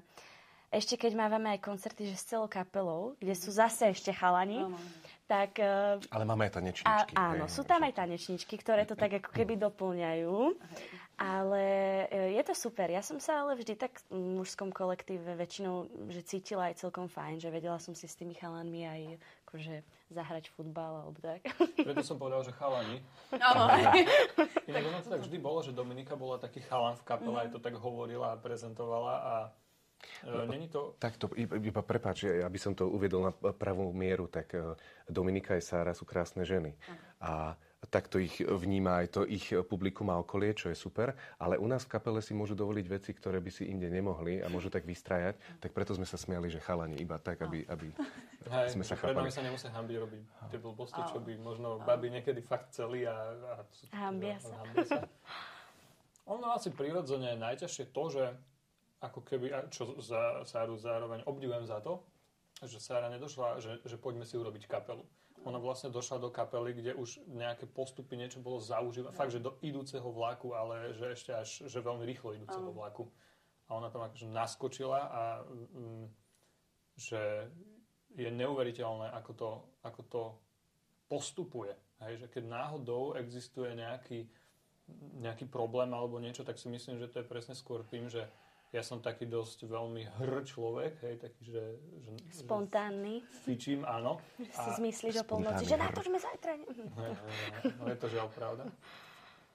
ešte 0.74 0.98
keď 0.98 1.12
máme 1.16 1.56
aj 1.56 1.60
koncerty, 1.62 2.10
že 2.10 2.16
s 2.18 2.28
celou 2.30 2.50
kapelou, 2.50 3.14
kde 3.22 3.36
sú 3.38 3.54
zase 3.54 3.94
ešte 3.94 4.10
chalani, 4.12 4.66
no, 4.66 4.78
tak... 5.26 5.58
Uh, 5.58 5.98
Ale 6.14 6.26
máme 6.26 6.50
aj 6.50 6.62
tanečničky. 6.62 6.86
A, 6.90 7.34
áno, 7.34 7.46
sú 7.50 7.66
tam 7.66 7.82
aj 7.86 7.94
tanečničky, 7.98 8.56
ktoré 8.62 8.86
to 8.86 8.94
tak 8.94 9.22
ako 9.22 9.30
keby 9.34 9.58
doplňajú. 9.58 10.58
Ale 11.16 11.66
uh, 12.12 12.30
je 12.34 12.44
to 12.44 12.54
super. 12.54 12.92
Ja 12.92 13.00
som 13.00 13.24
sa 13.24 13.46
ale 13.46 13.56
vždy 13.56 13.74
tak 13.80 14.04
v 14.12 14.42
mužskom 14.42 14.70
kolektíve 14.70 15.38
väčšinou 15.40 15.88
že 16.12 16.22
cítila 16.28 16.70
aj 16.70 16.84
celkom 16.84 17.08
fajn, 17.08 17.40
že 17.40 17.50
vedela 17.54 17.80
som 17.80 17.96
si 17.96 18.06
s 18.06 18.20
tými 18.20 18.36
chalanmi 18.36 18.84
aj 18.84 19.02
akože 19.48 19.76
zahrať 20.12 20.52
futbal 20.54 21.08
alebo 21.08 21.18
tak. 21.24 21.42
Preto 21.80 22.04
som 22.04 22.20
povedal, 22.20 22.44
že 22.46 22.54
chalani. 22.54 23.00
Áno. 23.32 23.64
Inak 24.70 24.84
ono 24.92 25.00
to 25.02 25.10
tak 25.10 25.24
vždy 25.24 25.38
bolo, 25.40 25.64
že 25.64 25.72
Dominika 25.72 26.20
bola 26.20 26.38
taký 26.38 26.62
chalan 26.68 27.00
v 27.00 27.04
kapele, 27.08 27.38
mm. 27.40 27.44
aj 27.48 27.50
to 27.56 27.60
tak 27.64 27.80
hovorila 27.80 28.36
a 28.36 28.42
prezentovala 28.42 29.14
a 29.24 29.34
E, 29.48 29.65
není 30.46 30.68
to... 30.68 30.96
Takto, 31.00 31.30
iba, 31.36 31.56
iba 31.58 31.82
prepáč, 31.82 32.26
aby 32.26 32.60
som 32.60 32.76
to 32.76 32.90
uviedol 32.90 33.30
na 33.30 33.34
pravú 33.54 33.92
mieru, 33.94 34.28
tak 34.28 34.54
e, 34.54 34.76
Dominika 35.10 35.54
a 35.56 35.62
Sára 35.62 35.94
sú 35.94 36.06
krásne 36.06 36.44
ženy. 36.46 36.74
A 37.22 37.58
takto 37.88 38.18
ich 38.18 38.42
vníma 38.42 39.06
aj 39.06 39.08
to 39.14 39.22
ich 39.26 39.54
publikum 39.70 40.10
a 40.10 40.20
okolie, 40.20 40.58
čo 40.58 40.70
je 40.74 40.78
super, 40.78 41.14
ale 41.38 41.62
u 41.62 41.68
nás 41.70 41.86
v 41.86 41.92
kapele 41.98 42.20
si 42.22 42.34
môžu 42.34 42.58
dovoliť 42.58 42.86
veci, 42.90 43.12
ktoré 43.14 43.38
by 43.42 43.52
si 43.54 43.70
inde 43.70 43.88
nemohli 43.90 44.42
a 44.42 44.50
môžu 44.50 44.74
tak 44.74 44.84
vystrajať, 44.84 45.38
tak 45.62 45.72
preto 45.72 45.94
sme 45.94 46.06
sa 46.10 46.18
smiali, 46.18 46.50
že 46.50 46.62
chalani 46.62 46.98
iba 46.98 47.22
tak, 47.22 47.46
aby, 47.46 47.66
aby 47.70 47.94
Hej, 48.54 48.78
sme 48.78 48.84
sa 48.86 48.98
chápali. 48.98 49.30
sa 49.30 49.46
nemusia 49.46 49.70
hambiť 49.74 49.98
robiť 50.02 50.24
tie 50.50 50.60
blbosti, 50.62 51.02
čo 51.10 51.18
by 51.22 51.34
možno 51.38 51.82
baby 51.86 52.14
niekedy 52.14 52.42
fakt 52.42 52.74
chceli 52.74 53.06
a... 53.06 53.16
a 53.42 53.54
hambia 53.94 54.38
sa. 54.42 54.54
Hambia 54.66 54.86
sa. 54.86 55.02
Ono 56.26 56.58
asi 56.58 56.74
prirodzene 56.74 57.38
najťažšie 57.38 57.94
to, 57.94 58.04
že 58.10 58.24
ako 59.04 59.20
keby, 59.22 59.52
čo 59.70 60.00
za 60.00 60.48
Sáru 60.48 60.80
zároveň 60.80 61.24
obdivujem 61.28 61.68
za 61.68 61.84
to, 61.84 62.04
že 62.64 62.80
Sára 62.80 63.12
nedošla, 63.12 63.60
že, 63.60 63.72
že 63.84 64.00
poďme 64.00 64.24
si 64.24 64.40
urobiť 64.40 64.68
kapelu. 64.68 65.04
Ona 65.46 65.62
vlastne 65.62 65.94
došla 65.94 66.18
do 66.18 66.34
kapely, 66.34 66.74
kde 66.74 66.98
už 66.98 67.22
nejaké 67.30 67.70
postupy, 67.70 68.18
niečo 68.18 68.42
bolo 68.42 68.58
zaužívané. 68.58 69.14
Fakt, 69.14 69.36
že 69.36 69.44
do 69.44 69.62
idúceho 69.62 70.08
vlaku, 70.10 70.58
ale 70.58 70.96
že 70.98 71.14
ešte 71.14 71.32
až, 71.36 71.50
že 71.70 71.86
veľmi 71.86 72.02
rýchlo 72.08 72.34
idúceho 72.34 72.72
vlaku. 72.74 73.06
A 73.70 73.78
ona 73.78 73.94
tam 73.94 74.08
akože 74.10 74.26
naskočila 74.26 75.00
a 75.06 75.22
mm, 75.46 76.06
že 76.98 77.52
je 78.16 78.30
neuveriteľné, 78.32 79.12
ako 79.12 79.32
to, 79.36 79.50
ako 79.84 80.02
to 80.08 80.24
postupuje. 81.06 81.76
Hej, 82.02 82.26
že 82.26 82.28
keď 82.32 82.44
náhodou 82.50 83.14
existuje 83.14 83.70
nejaký 83.76 84.26
nejaký 85.18 85.50
problém 85.50 85.90
alebo 85.94 86.22
niečo, 86.22 86.46
tak 86.46 86.62
si 86.62 86.70
myslím, 86.70 87.02
že 87.02 87.10
to 87.10 87.22
je 87.22 87.26
presne 87.26 87.58
skôr 87.58 87.82
tým, 87.90 88.06
že 88.06 88.30
ja 88.74 88.82
som 88.84 89.00
taký 89.00 89.30
dosť 89.30 89.70
veľmi 89.70 90.02
hr 90.20 90.42
človek, 90.44 91.00
hej, 91.06 91.16
taký, 91.22 91.42
že... 91.48 91.64
že 92.02 92.10
Spontánny. 92.44 93.22
Že 93.22 93.40
fičím, 93.46 93.82
áno. 93.86 94.20
Že 94.42 94.52
si 94.52 94.70
zmyslíš 94.82 95.16
o 95.22 95.26
polnoci, 95.26 95.64
že 95.64 95.78
natočme 95.78 96.18
zajtra. 96.18 96.54
Hej, 96.60 97.12
no 97.78 97.84
je 97.88 97.98
to 97.98 98.08
žiaľ 98.12 98.28
pravda. 98.36 98.68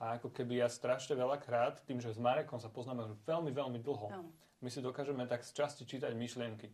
A 0.00 0.16
ako 0.16 0.32
keby 0.32 0.64
ja 0.64 0.68
strašne 0.72 1.12
veľakrát, 1.12 1.84
tým, 1.84 2.00
že 2.00 2.08
s 2.08 2.16
Marekom 2.16 2.56
sa 2.56 2.72
poznáme 2.72 3.04
už 3.04 3.12
veľmi, 3.28 3.52
veľmi 3.52 3.78
dlho, 3.84 4.08
no. 4.08 4.32
my 4.64 4.68
si 4.72 4.80
dokážeme 4.80 5.28
tak 5.28 5.44
z 5.44 5.52
časti 5.52 5.84
čítať 5.84 6.16
myšlienky. 6.16 6.72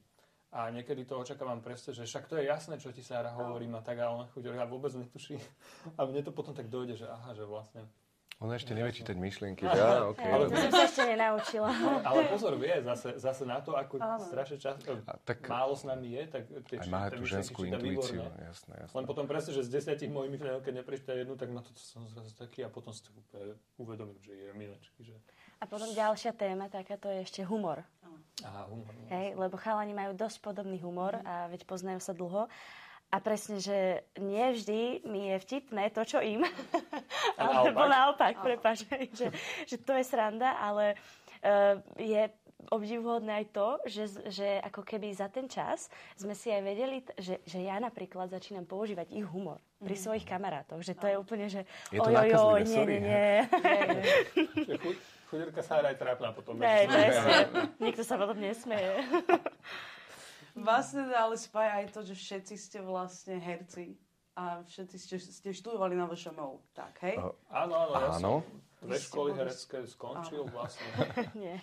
A 0.55 0.71
niekedy 0.71 1.03
to 1.03 1.19
očakávam 1.19 1.59
presne, 1.59 1.91
že 1.91 2.07
však 2.07 2.31
to 2.31 2.39
je 2.39 2.47
jasné, 2.47 2.79
čo 2.79 2.95
ti 2.95 3.03
Sára 3.03 3.35
hovorí, 3.35 3.67
no. 3.67 3.83
tak 3.83 3.99
a 3.99 4.15
ona 4.15 4.31
chuť, 4.31 4.55
ja 4.55 4.63
vôbec 4.63 4.95
netuší. 4.95 5.43
A 5.99 6.07
mne 6.07 6.23
to 6.23 6.31
potom 6.31 6.55
tak 6.55 6.71
dojde, 6.71 7.03
že 7.03 7.11
aha, 7.11 7.35
že 7.35 7.43
vlastne 7.43 7.83
ona 8.37 8.61
ešte 8.61 8.77
nevie 8.77 8.93
čítať 8.93 9.17
myšlienky. 9.17 9.65
Ja, 9.65 10.13
okay, 10.13 10.29
ale 10.29 10.53
to 10.53 10.61
som 10.61 10.73
sa 10.77 10.85
ešte 10.85 11.03
nenaučila. 11.09 11.73
Ale 12.05 12.21
pozor, 12.29 12.53
vie, 12.61 12.85
zase, 12.85 13.17
zase 13.17 13.49
na 13.49 13.65
to, 13.65 13.73
ako 13.73 13.97
strašne 14.29 14.61
čas, 14.61 14.77
tak, 15.25 15.41
málo 15.49 15.73
s 15.73 15.89
nami 15.89 16.21
je, 16.21 16.23
tak 16.29 16.43
tie, 16.69 16.77
aj 16.85 16.89
má 16.93 17.09
tú 17.09 17.25
ženskú 17.25 17.65
intuíciu, 17.65 18.21
jasné, 18.21 18.75
jasné. 18.77 18.93
Len 18.93 19.05
potom 19.09 19.25
presne, 19.25 19.57
že 19.57 19.65
z 19.65 19.81
desiatich 19.81 20.13
mojich 20.13 20.37
myšlienok, 20.37 20.61
keď 20.61 20.75
neprečíta 20.85 21.17
jednu, 21.17 21.41
tak 21.41 21.49
na 21.49 21.65
to 21.65 21.73
som 21.81 22.05
zrazu 22.13 22.37
taký 22.37 22.61
a 22.61 22.69
potom 22.69 22.93
si 22.93 23.09
to 23.09 23.11
úplne 23.17 23.57
uvedomím, 23.81 24.21
že 24.21 24.37
je 24.37 24.49
milečky. 24.53 25.01
Že... 25.01 25.17
A 25.57 25.65
potom 25.65 25.89
ďalšia 25.97 26.37
téma, 26.37 26.69
taká 26.69 27.01
to 27.01 27.09
je 27.09 27.25
ešte 27.25 27.41
humor. 27.41 27.89
Aha, 28.45 28.69
humor. 28.69 28.93
Hej, 29.09 29.33
lebo 29.33 29.57
chalani 29.57 29.97
majú 29.97 30.13
dosť 30.13 30.45
podobný 30.45 30.77
humor 30.85 31.17
a 31.25 31.49
veď 31.49 31.65
poznajú 31.65 32.05
sa 32.05 32.13
dlho. 32.13 32.53
A 33.15 33.23
presne, 33.23 33.63
že 33.63 34.03
nie 34.19 34.43
vždy 34.51 35.07
mi 35.07 35.31
je 35.31 35.37
vtipné 35.39 35.95
to, 35.95 36.03
čo 36.03 36.19
im. 36.19 36.43
Alebo 37.39 37.87
naopak, 37.87 38.43
prepáč, 38.43 38.83
že, 39.15 39.31
že 39.65 39.77
to 39.79 39.95
je 39.95 40.05
sranda, 40.05 40.59
ale 40.59 40.99
uh, 41.47 41.79
je 41.97 42.27
obdivuhodné 42.71 43.45
aj 43.45 43.47
to, 43.55 43.69
že, 43.87 44.05
že 44.33 44.49
ako 44.65 44.83
keby 44.83 45.15
za 45.15 45.31
ten 45.31 45.47
čas 45.47 45.87
sme 46.19 46.35
si 46.35 46.51
aj 46.51 46.63
vedeli, 46.67 46.99
že, 47.15 47.39
že 47.47 47.63
ja 47.63 47.79
napríklad 47.79 48.33
začínam 48.33 48.67
používať 48.67 49.15
ich 49.15 49.27
humor 49.27 49.63
pri 49.79 49.95
mm. 49.95 50.03
svojich 50.03 50.27
kamarátoch, 50.27 50.83
že 50.83 50.99
to 50.99 51.07
je 51.07 51.17
úplne, 51.21 51.47
že 51.47 51.63
je 51.95 52.01
to 52.01 52.11
ojojoj, 52.11 52.61
nie, 52.67 52.85
nie, 52.87 52.99
nie. 53.07 53.35
Chudírka 55.27 55.59
sa 55.63 55.83
aj 55.83 55.99
trápna 55.99 56.31
potom. 56.31 56.55
Ne, 56.55 56.87
Nikto 57.83 58.03
sa 58.07 58.15
potom 58.15 58.39
nesmeje. 58.39 58.95
Vás 60.57 60.97
teda 60.97 61.29
ale 61.29 61.37
spája 61.37 61.85
aj 61.85 61.87
to, 61.93 62.01
že 62.01 62.15
všetci 62.17 62.55
ste 62.57 62.79
vlastne 62.81 63.37
herci 63.37 64.01
a 64.37 64.65
všetci 64.65 64.97
ste, 64.97 65.17
ste 65.21 65.49
študovali 65.53 65.97
na 65.97 66.09
VŠMU, 66.09 66.61
tak, 66.73 66.97
hej? 67.05 67.21
Uh, 67.21 67.33
áno, 67.53 67.75
áno, 67.77 67.93
ja 67.97 68.11
áno. 68.17 68.21
som 68.21 68.66
dve 68.85 68.97
školy 69.01 69.31
herecké 69.33 69.81
skončil 69.89 70.45
áno. 70.45 70.53
vlastne. 70.53 70.87
Nie. 71.41 71.57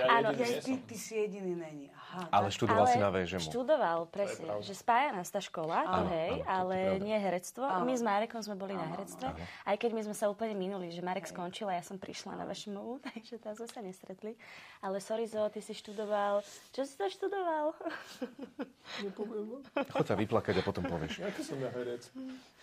Ja 0.00 0.04
áno, 0.20 0.32
ty, 0.32 0.44
ty, 0.64 0.72
ty 0.88 0.96
si 0.96 1.12
jediný 1.20 1.60
není. 1.60 1.86
Aha, 1.92 2.32
ale 2.32 2.48
tak, 2.48 2.56
študoval 2.56 2.86
ale 2.88 2.92
si 2.92 2.98
na 2.98 3.10
VŽMU. 3.12 3.44
Študoval, 3.52 3.98
presne. 4.08 4.48
Že 4.64 4.74
spája 4.74 5.10
nás 5.12 5.28
tá 5.28 5.44
škola, 5.44 5.84
áno, 5.84 6.08
hej, 6.08 6.40
áno, 6.42 6.72
ale 6.72 6.76
nie 7.04 7.14
herectvo. 7.14 7.68
Áno. 7.68 7.84
My 7.84 7.94
s 7.94 8.02
Marekom 8.02 8.40
sme 8.40 8.56
boli 8.56 8.72
áno, 8.72 8.82
na 8.82 8.86
herectve. 8.96 9.28
Áno. 9.28 9.44
Aj 9.68 9.76
keď 9.76 9.90
my 9.92 10.02
sme 10.08 10.16
sa 10.16 10.26
úplne 10.32 10.56
minuli, 10.56 10.88
že 10.88 11.04
Marek 11.04 11.28
hej. 11.28 11.36
skončil 11.36 11.68
a 11.68 11.76
ja 11.76 11.84
som 11.84 12.00
prišla 12.00 12.40
na 12.40 12.44
VŠMU, 12.48 12.98
takže 13.12 13.36
tam 13.36 13.52
sme 13.52 13.68
sa 13.68 13.80
nestretli. 13.84 14.32
Ale 14.80 14.98
sorry 15.04 15.28
Zo, 15.28 15.52
ty 15.52 15.60
si 15.60 15.76
študoval... 15.76 16.40
Čo 16.72 16.82
si 16.88 16.94
to 16.96 17.06
študoval? 17.12 17.76
Nepoviem. 19.04 19.60
Choď 19.92 20.06
sa 20.08 20.16
vyplakať 20.16 20.54
a 20.58 20.62
potom 20.64 20.82
povieš. 20.88 21.20
Aký 21.28 21.44
som 21.44 21.60
ja 21.60 21.68
herec? 21.70 22.08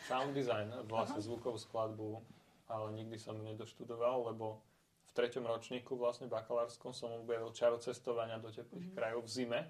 Sound 0.09 0.33
design, 0.33 0.73
vlastne 0.89 1.21
zvukovú 1.21 1.61
skladbu, 1.61 2.19
ale 2.67 2.93
nikdy 2.95 3.17
som 3.19 3.39
nedoštudoval, 3.39 4.31
lebo 4.31 4.61
v 5.07 5.11
treťom 5.15 5.47
ročníku 5.47 5.95
vlastne 5.95 6.27
bakalárskom 6.27 6.91
som 6.91 7.11
objavil 7.15 7.49
čaro 7.55 7.79
cestovania 7.79 8.37
do 8.37 8.51
teplých 8.51 8.91
mm-hmm. 8.91 8.97
krajov 8.97 9.21
v 9.25 9.31
zime. 9.31 9.61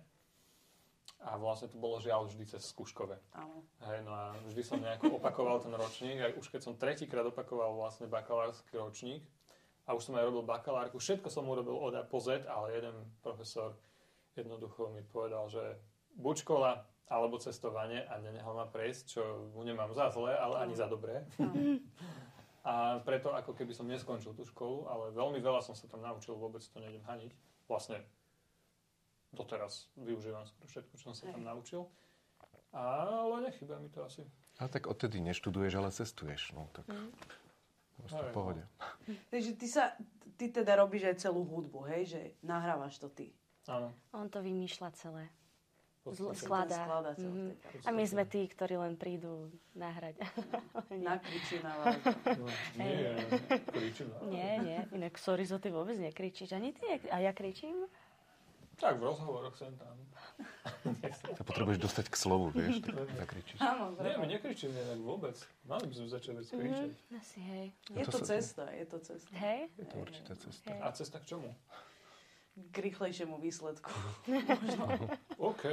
A 1.18 1.34
vlastne 1.34 1.66
to 1.72 1.82
bolo 1.82 1.98
žiaľ 1.98 2.30
vždy 2.30 2.46
cez 2.46 2.62
skúškové. 2.70 3.18
Áno. 3.34 3.66
Hej, 3.90 4.06
no 4.06 4.14
a 4.14 4.38
vždy 4.46 4.62
som 4.62 4.78
nejako 4.78 5.18
opakoval 5.18 5.58
ten 5.58 5.74
ročník. 5.74 6.22
A 6.22 6.30
už 6.38 6.46
keď 6.54 6.62
som 6.62 6.78
tretíkrát 6.78 7.26
opakoval 7.26 7.74
vlastne 7.74 8.06
bakalársky 8.06 8.78
ročník, 8.78 9.26
a 9.88 9.96
už 9.96 10.04
som 10.04 10.20
aj 10.20 10.28
robil 10.28 10.44
bakalárku, 10.44 11.00
všetko 11.00 11.32
som 11.32 11.48
urobil 11.48 11.80
od 11.80 11.96
A 11.96 12.04
po 12.04 12.20
Z, 12.20 12.44
ale 12.44 12.76
jeden 12.76 13.08
profesor 13.24 13.80
jednoducho 14.36 14.92
mi 14.92 15.00
povedal, 15.00 15.48
že 15.48 15.80
buď 16.20 16.44
škola, 16.44 16.72
alebo 17.08 17.40
cestovanie 17.40 18.04
a 18.04 18.20
nenehal 18.20 18.52
ma 18.52 18.68
prejsť, 18.68 19.04
čo 19.08 19.24
mu 19.56 19.64
nemám 19.64 19.96
za 19.96 20.12
zlé, 20.12 20.36
ale 20.36 20.60
ani 20.68 20.76
za 20.76 20.92
dobré. 20.92 21.24
A 22.68 23.00
preto 23.00 23.32
ako 23.32 23.56
keby 23.56 23.72
som 23.72 23.88
neskončil 23.88 24.36
tú 24.36 24.44
školu, 24.44 24.92
ale 24.92 25.16
veľmi 25.16 25.40
veľa 25.40 25.64
som 25.64 25.72
sa 25.72 25.88
tam 25.88 26.04
naučil, 26.04 26.36
vôbec 26.36 26.60
to 26.60 26.84
nejdem 26.84 27.00
haniť. 27.08 27.32
Vlastne 27.64 28.04
doteraz 29.32 29.88
využívam 29.96 30.44
všetko, 30.68 30.94
čo 31.00 31.06
som 31.12 31.16
sa 31.16 31.32
tam 31.32 31.48
naučil. 31.48 31.88
Ale 32.76 33.48
nechýba 33.48 33.80
mi 33.80 33.88
to 33.88 34.04
asi. 34.04 34.28
A 34.60 34.68
tak 34.68 34.92
odtedy 34.92 35.24
neštuduješ, 35.24 35.74
ale 35.80 35.96
cestuješ. 35.96 36.52
No, 36.52 36.68
tak 36.76 36.84
mm. 36.92 37.10
v 38.04 38.12
no. 38.12 38.32
pohode. 38.36 38.64
Takže 39.32 39.52
ty, 39.56 39.68
sa, 39.72 39.96
ty 40.36 40.52
teda 40.52 40.76
robíš 40.76 41.08
aj 41.08 41.16
celú 41.24 41.48
hudbu, 41.48 41.88
hej? 41.88 42.12
Že 42.12 42.22
nahrávaš 42.44 43.00
to 43.00 43.08
ty. 43.08 43.32
Áno. 43.72 43.96
On 44.12 44.28
to 44.28 44.44
vymýšľa 44.44 44.92
celé 45.00 45.32
skladá. 46.14 46.88
Mm-hmm. 47.16 47.84
A 47.84 47.90
my 47.92 48.04
sme 48.08 48.24
tí, 48.24 48.48
ktorí 48.48 48.80
len 48.80 48.96
prídu 48.96 49.52
nahrať. 49.74 50.20
Nakričí 51.08 51.60
na 51.64 51.74
vás. 51.82 51.98
No, 52.38 52.48
nie, 52.80 53.18
kričím 53.72 54.08
na 54.14 54.18
Nie, 54.30 54.52
nie. 54.62 54.80
Inak 54.94 55.20
sorry, 55.20 55.44
zo 55.44 55.58
ty 55.58 55.74
vôbec 55.74 55.98
nekričíš. 56.00 56.56
Ani 56.56 56.72
ty? 56.72 57.02
A 57.12 57.20
ja 57.20 57.32
kričím? 57.34 57.88
Tak 58.78 59.02
v 59.02 59.10
rozhovoroch 59.10 59.58
sem 59.58 59.74
tam. 59.82 59.98
Sa 61.34 61.42
potrebuješ 61.42 61.82
dostať 61.82 62.06
k 62.14 62.16
slovu, 62.16 62.54
vieš, 62.54 62.86
tak 62.86 62.94
zakričíš. 63.18 63.58
Áno, 63.58 63.98
Nie, 63.98 64.22
my 64.22 64.30
nekričíme 64.30 64.78
inak 64.78 65.02
vôbec. 65.02 65.34
Mali 65.66 65.90
by 65.90 65.94
sme 65.98 66.08
začať 66.14 66.46
kričať. 66.46 66.94
Mm, 66.94 67.18
asi, 67.18 67.38
hej. 67.42 67.66
Je 67.90 68.06
to, 68.06 68.22
to 68.22 68.30
cesta, 68.30 68.70
je 68.70 68.86
to 68.86 68.98
cesta. 69.02 69.34
Hej? 69.34 69.74
Je 69.82 69.86
to 69.90 69.96
určitá 69.98 70.34
cesta. 70.38 70.70
Hej. 70.70 70.80
A 70.86 70.88
cesta 70.94 71.18
k 71.18 71.26
čomu? 71.26 71.50
K 72.74 72.76
rýchlejšiemu 72.78 73.38
výsledku. 73.38 73.92
OK. 75.52 75.64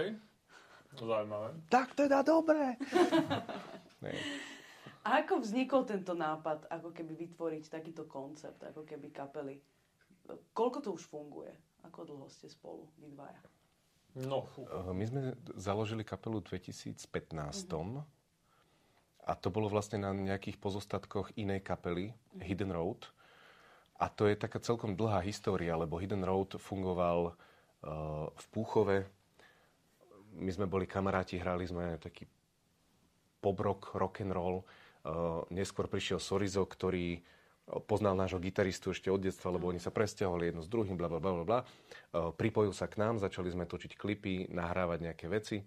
Zaujímavé. 0.94 1.58
Tak 1.68 1.98
teda 1.98 2.22
dobre. 2.22 2.76
A 5.04 5.20
ako 5.20 5.44
vznikol 5.44 5.84
tento 5.84 6.16
nápad, 6.16 6.64
ako 6.72 6.96
keby 6.96 7.28
vytvoriť 7.28 7.68
takýto 7.68 8.08
koncept, 8.08 8.64
ako 8.64 8.88
keby 8.88 9.12
kapely? 9.12 9.60
Koľko 10.56 10.78
to 10.80 10.90
už 10.96 11.04
funguje? 11.04 11.52
Ako 11.84 12.08
dlho 12.08 12.24
ste 12.32 12.48
spolu, 12.48 12.88
vy 12.96 13.12
dvaja? 13.12 13.36
No. 14.16 14.48
Eh, 14.56 14.92
my 14.96 15.04
sme 15.04 15.22
založili 15.60 16.06
kapelu 16.06 16.40
v 16.40 16.56
2015. 16.56 16.96
Mm-hmm. 17.68 18.00
A 19.24 19.32
to 19.36 19.48
bolo 19.52 19.68
vlastne 19.68 20.00
na 20.00 20.16
nejakých 20.16 20.56
pozostatkoch 20.56 21.36
inej 21.36 21.60
kapely, 21.60 22.16
mm-hmm. 22.16 22.40
Hidden 22.40 22.72
Road. 22.72 23.12
A 23.98 24.10
to 24.10 24.26
je 24.26 24.34
taká 24.34 24.58
celkom 24.58 24.98
dlhá 24.98 25.22
história, 25.22 25.78
lebo 25.78 26.02
Hidden 26.02 26.26
Road 26.26 26.58
fungoval 26.58 27.30
uh, 27.30 28.26
v 28.34 28.46
Púchove. 28.50 29.06
My 30.34 30.50
sme 30.50 30.66
boli 30.66 30.90
kamaráti, 30.90 31.38
hrali 31.38 31.62
sme 31.62 31.94
taký 32.02 32.26
pobrok, 33.38 33.94
rock 33.94 34.26
and 34.26 34.34
roll. 34.34 34.66
Uh, 35.06 35.46
neskôr 35.54 35.86
prišiel 35.86 36.18
Sorizo, 36.18 36.66
ktorý 36.66 37.22
poznal 37.88 38.12
nášho 38.12 38.42
gitaristu 38.42 38.92
ešte 38.92 39.08
od 39.08 39.24
detstva, 39.24 39.48
lebo 39.48 39.70
oni 39.72 39.80
sa 39.80 39.88
presťahovali 39.88 40.52
jedno 40.52 40.60
s 40.60 40.68
druhým, 40.68 40.98
bla, 41.00 41.08
bla, 41.08 41.22
bla, 41.22 41.46
bla. 41.46 41.60
Uh, 41.62 42.34
pripojil 42.34 42.74
sa 42.74 42.90
k 42.90 42.98
nám, 42.98 43.22
začali 43.22 43.48
sme 43.48 43.64
točiť 43.64 43.94
klipy, 43.94 44.50
nahrávať 44.52 44.98
nejaké 45.06 45.26
veci, 45.30 45.62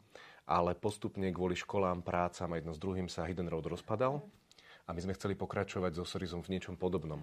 ale 0.46 0.76
postupne 0.76 1.32
kvôli 1.32 1.56
školám, 1.56 2.04
prácam 2.04 2.52
a 2.54 2.60
jedno 2.60 2.76
s 2.76 2.80
druhým 2.84 3.08
sa 3.08 3.24
Hidden 3.24 3.48
Road 3.48 3.72
rozpadal 3.72 4.20
a 4.88 4.96
my 4.96 5.00
sme 5.04 5.16
chceli 5.20 5.36
pokračovať 5.36 6.00
so 6.00 6.08
Sorizom 6.08 6.40
v 6.40 6.56
niečom 6.56 6.80
podobnom. 6.80 7.20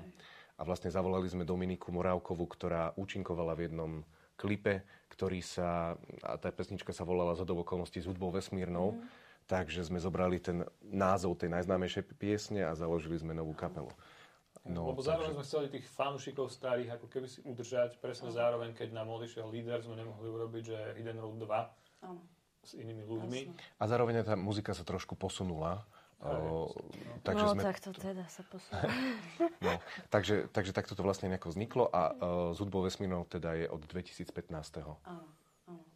A 0.55 0.63
vlastne 0.63 0.93
zavolali 0.93 1.27
sme 1.27 1.43
Dominiku 1.43 1.91
Morávkovú, 1.91 2.47
ktorá 2.47 2.95
účinkovala 2.95 3.59
v 3.59 3.67
jednom 3.67 3.93
klipe, 4.39 4.87
ktorý 5.11 5.43
sa, 5.43 5.95
a 6.23 6.35
tá 6.39 6.51
pesnička 6.51 6.91
sa 6.91 7.07
volala 7.07 7.35
za 7.39 7.47
okolností 7.47 8.03
s 8.03 8.07
hudbou 8.11 8.35
vesmírnou, 8.35 8.95
mm. 8.95 9.03
takže 9.47 9.87
sme 9.87 10.03
zobrali 10.03 10.43
ten 10.43 10.67
názov 10.83 11.39
tej 11.39 11.55
najznámejšej 11.55 12.03
piesne 12.19 12.67
a 12.67 12.75
založili 12.75 13.19
sme 13.19 13.35
novú 13.35 13.55
kapelu. 13.55 13.91
No, 14.65 14.89
Lebo 14.91 15.05
zároveň 15.05 15.35
takže... 15.35 15.37
sme 15.37 15.45
chceli 15.45 15.67
tých 15.77 15.87
fanúšikov 15.93 16.47
starých 16.49 16.97
ako 16.97 17.07
keby 17.13 17.29
si 17.29 17.45
udržať, 17.45 18.01
presne 18.01 18.33
zároveň, 18.33 18.73
keď 18.73 18.97
nám 18.97 19.13
odišiel 19.13 19.53
líder, 19.53 19.85
sme 19.85 20.01
nemohli 20.01 20.25
urobiť, 20.25 20.63
že 20.65 20.79
Hidden 20.97 21.21
Road 21.21 21.37
2 21.37 22.09
Áno. 22.09 22.21
s 22.65 22.73
inými 22.73 23.05
ľuďmi. 23.05 23.41
A 23.77 23.85
zároveň 23.85 24.25
tá 24.25 24.35
muzika 24.41 24.73
sa 24.73 24.81
trošku 24.81 25.21
posunula 25.21 25.85
O, 26.25 26.73
takže 27.21 27.45
no, 27.45 27.53
sme... 27.53 27.63
tak 27.69 27.77
to 27.85 27.91
teda 27.93 28.25
sa 28.33 28.41
posúva. 28.49 28.81
no, 29.67 29.77
takže, 30.09 30.49
takže 30.49 30.73
takto 30.73 30.97
to 30.97 31.05
vlastne 31.05 31.29
nejako 31.29 31.53
vzniklo 31.53 31.85
a 31.93 32.17
uh, 32.17 32.57
z 32.57 32.65
hudbou 32.65 32.81
vesmírnou 32.81 33.29
teda 33.29 33.53
je 33.61 33.67
od 33.69 33.85
2015. 33.85 34.33
Áno. 35.05 35.29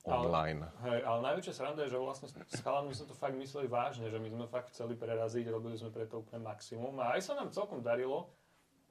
Online. 0.09 0.73
Ale, 0.81 0.89
hej, 0.89 1.01
ale 1.05 1.19
najväčšia 1.33 1.53
sranda 1.53 1.85
je, 1.85 1.93
že 1.93 2.01
vlastne 2.01 2.29
s 2.33 2.61
chalami 2.65 2.97
sme 2.97 3.13
to 3.13 3.17
fakt 3.17 3.37
mysleli 3.37 3.69
vážne, 3.69 4.09
že 4.09 4.17
my 4.17 4.29
sme 4.33 4.45
fakt 4.49 4.73
chceli 4.73 4.97
preraziť, 4.97 5.45
robili 5.53 5.77
sme 5.77 5.93
preto 5.93 6.25
úplne 6.25 6.41
maximum 6.41 6.97
a 7.05 7.17
aj 7.17 7.29
sa 7.29 7.33
nám 7.37 7.53
celkom 7.53 7.85
darilo, 7.85 8.33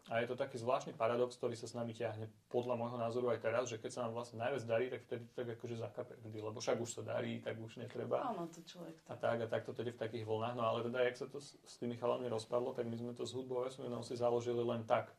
A 0.07 0.23
je 0.23 0.27
to 0.31 0.39
taký 0.39 0.55
zvláštny 0.55 0.95
paradox, 0.95 1.35
ktorý 1.35 1.59
sa 1.59 1.67
s 1.67 1.75
nami 1.75 1.91
ťahne 1.91 2.31
podľa 2.47 2.79
môjho 2.79 2.95
názoru 2.95 3.27
aj 3.35 3.43
teraz, 3.43 3.67
že 3.67 3.75
keď 3.75 3.91
sa 3.91 4.01
nám 4.07 4.15
vlastne 4.15 4.39
najviac 4.39 4.63
darí, 4.63 4.85
tak 4.87 5.03
vtedy 5.03 5.23
tak 5.35 5.47
akože 5.59 5.75
zakape 5.83 6.15
lebo 6.23 6.57
však 6.63 6.79
už 6.79 6.91
sa 6.95 7.01
darí, 7.03 7.43
tak 7.43 7.59
už 7.59 7.83
netreba. 7.83 8.23
Áno, 8.23 8.47
to 8.47 8.63
človek. 8.63 8.95
A 9.11 9.19
tak, 9.19 9.43
a 9.43 9.47
tak 9.51 9.67
to 9.67 9.75
tedy 9.75 9.91
v 9.91 9.99
takých 9.99 10.23
vlnách. 10.23 10.55
No 10.55 10.63
ale 10.63 10.87
teda, 10.87 11.03
jak 11.03 11.19
sa 11.19 11.27
to 11.27 11.43
s, 11.43 11.59
s 11.59 11.75
tými 11.75 11.99
chalami 11.99 12.31
rozpadlo, 12.31 12.71
tak 12.71 12.87
my 12.87 12.95
sme 12.95 13.11
to 13.11 13.27
s 13.27 13.35
hudbou 13.35 13.67
vesmírnou 13.67 13.99
si 13.99 14.15
založili 14.15 14.63
len 14.63 14.87
tak, 14.87 15.11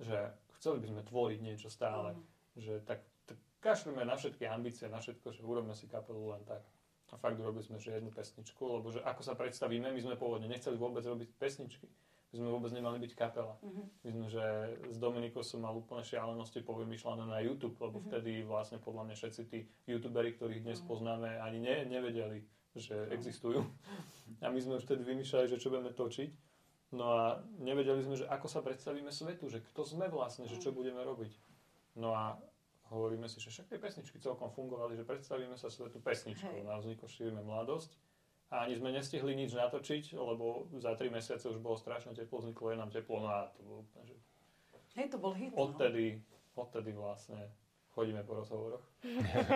že 0.00 0.32
chceli 0.56 0.80
by 0.80 0.86
sme 0.88 1.02
tvoriť 1.04 1.38
niečo 1.44 1.68
stále. 1.68 2.16
Mm. 2.16 2.24
Že 2.64 2.74
tak, 2.88 3.04
tak 3.28 3.36
kašlíme 3.60 4.08
na 4.08 4.16
všetky 4.16 4.48
ambície, 4.48 4.88
na 4.88 5.04
všetko, 5.04 5.36
že 5.36 5.44
urobíme 5.44 5.76
si 5.76 5.84
kapelu 5.84 6.32
len 6.32 6.40
tak. 6.48 6.64
A 7.12 7.20
fakt 7.20 7.36
urobili 7.36 7.60
sme 7.60 7.76
že 7.76 7.92
jednu 7.92 8.08
pesničku, 8.08 8.80
lebo 8.80 8.88
že 8.88 9.04
ako 9.04 9.20
sa 9.20 9.36
predstavíme, 9.36 9.92
my 9.92 10.00
sme 10.00 10.16
pôvodne 10.16 10.48
nechceli 10.48 10.80
vôbec 10.80 11.04
robiť 11.04 11.28
pesničky 11.36 11.88
my 12.28 12.34
sme 12.44 12.48
vôbec 12.52 12.70
nemali 12.76 13.00
byť 13.00 13.12
kapela. 13.16 13.56
Uh-huh. 13.64 13.88
My 14.04 14.10
sme, 14.12 14.26
že 14.28 14.44
s 14.92 14.96
Dominikou 15.00 15.40
som 15.40 15.64
mal 15.64 15.72
úplne 15.72 16.04
šialenosti 16.04 16.60
povymýšľané 16.60 17.24
na 17.24 17.40
YouTube, 17.40 17.80
lebo 17.80 18.04
uh-huh. 18.04 18.08
vtedy 18.12 18.44
vlastne 18.44 18.76
podľa 18.76 19.08
mňa 19.08 19.14
všetci 19.16 19.42
tí 19.48 19.58
youtuberi, 19.88 20.36
ktorých 20.36 20.60
dnes 20.60 20.84
uh-huh. 20.84 20.92
poznáme, 20.92 21.40
ani 21.40 21.64
ne, 21.64 21.88
nevedeli, 21.88 22.44
že 22.76 22.92
uh-huh. 22.92 23.16
existujú. 23.16 23.64
A 24.44 24.52
my 24.52 24.60
sme 24.60 24.76
už 24.76 24.84
vtedy 24.84 25.08
vymýšľali, 25.08 25.48
že 25.48 25.56
čo 25.56 25.72
budeme 25.72 25.96
točiť. 25.96 26.30
No 26.92 27.16
a 27.16 27.40
nevedeli 27.60 28.00
sme, 28.00 28.16
že 28.16 28.28
ako 28.28 28.48
sa 28.48 28.60
predstavíme 28.64 29.12
svetu, 29.12 29.48
že 29.48 29.60
kto 29.60 29.84
sme 29.84 30.08
vlastne, 30.08 30.48
že 30.48 30.60
čo 30.60 30.72
budeme 30.72 31.00
robiť. 31.04 31.32
No 32.00 32.12
a 32.16 32.36
hovoríme 32.92 33.28
si, 33.28 33.40
že 33.40 33.52
však 33.52 33.68
tie 33.72 33.80
pesničky 33.80 34.16
celkom 34.20 34.48
fungovali, 34.48 34.96
že 34.96 35.04
predstavíme 35.04 35.56
sa 35.60 35.68
svetu 35.68 36.00
pesničkou. 36.00 36.64
Na 36.64 36.80
vzniku 36.80 37.04
šírime 37.04 37.44
mladosť 37.44 37.92
a 38.48 38.64
ani 38.64 38.80
sme 38.80 38.96
nestihli 38.96 39.36
nič 39.36 39.52
natočiť, 39.52 40.16
lebo 40.16 40.72
za 40.80 40.96
tri 40.96 41.12
mesiace 41.12 41.52
už 41.52 41.60
bolo 41.60 41.76
strašne 41.76 42.16
teplo, 42.16 42.40
vzniklo 42.40 42.72
je 42.72 42.76
nám 42.80 42.88
teplo, 42.88 43.20
no 43.20 43.28
a 43.28 43.52
to 43.52 43.60
bolo 43.60 43.84
úplne, 43.84 44.04
že... 44.08 44.16
Hej, 44.96 45.06
to 45.12 45.18
bol 45.20 45.36
hit, 45.36 45.52
odtedy, 45.52 46.16
no. 46.16 46.64
odtedy 46.64 46.90
vlastne 46.96 47.52
chodíme 47.92 48.24
po 48.24 48.40
rozhovoroch. 48.40 48.84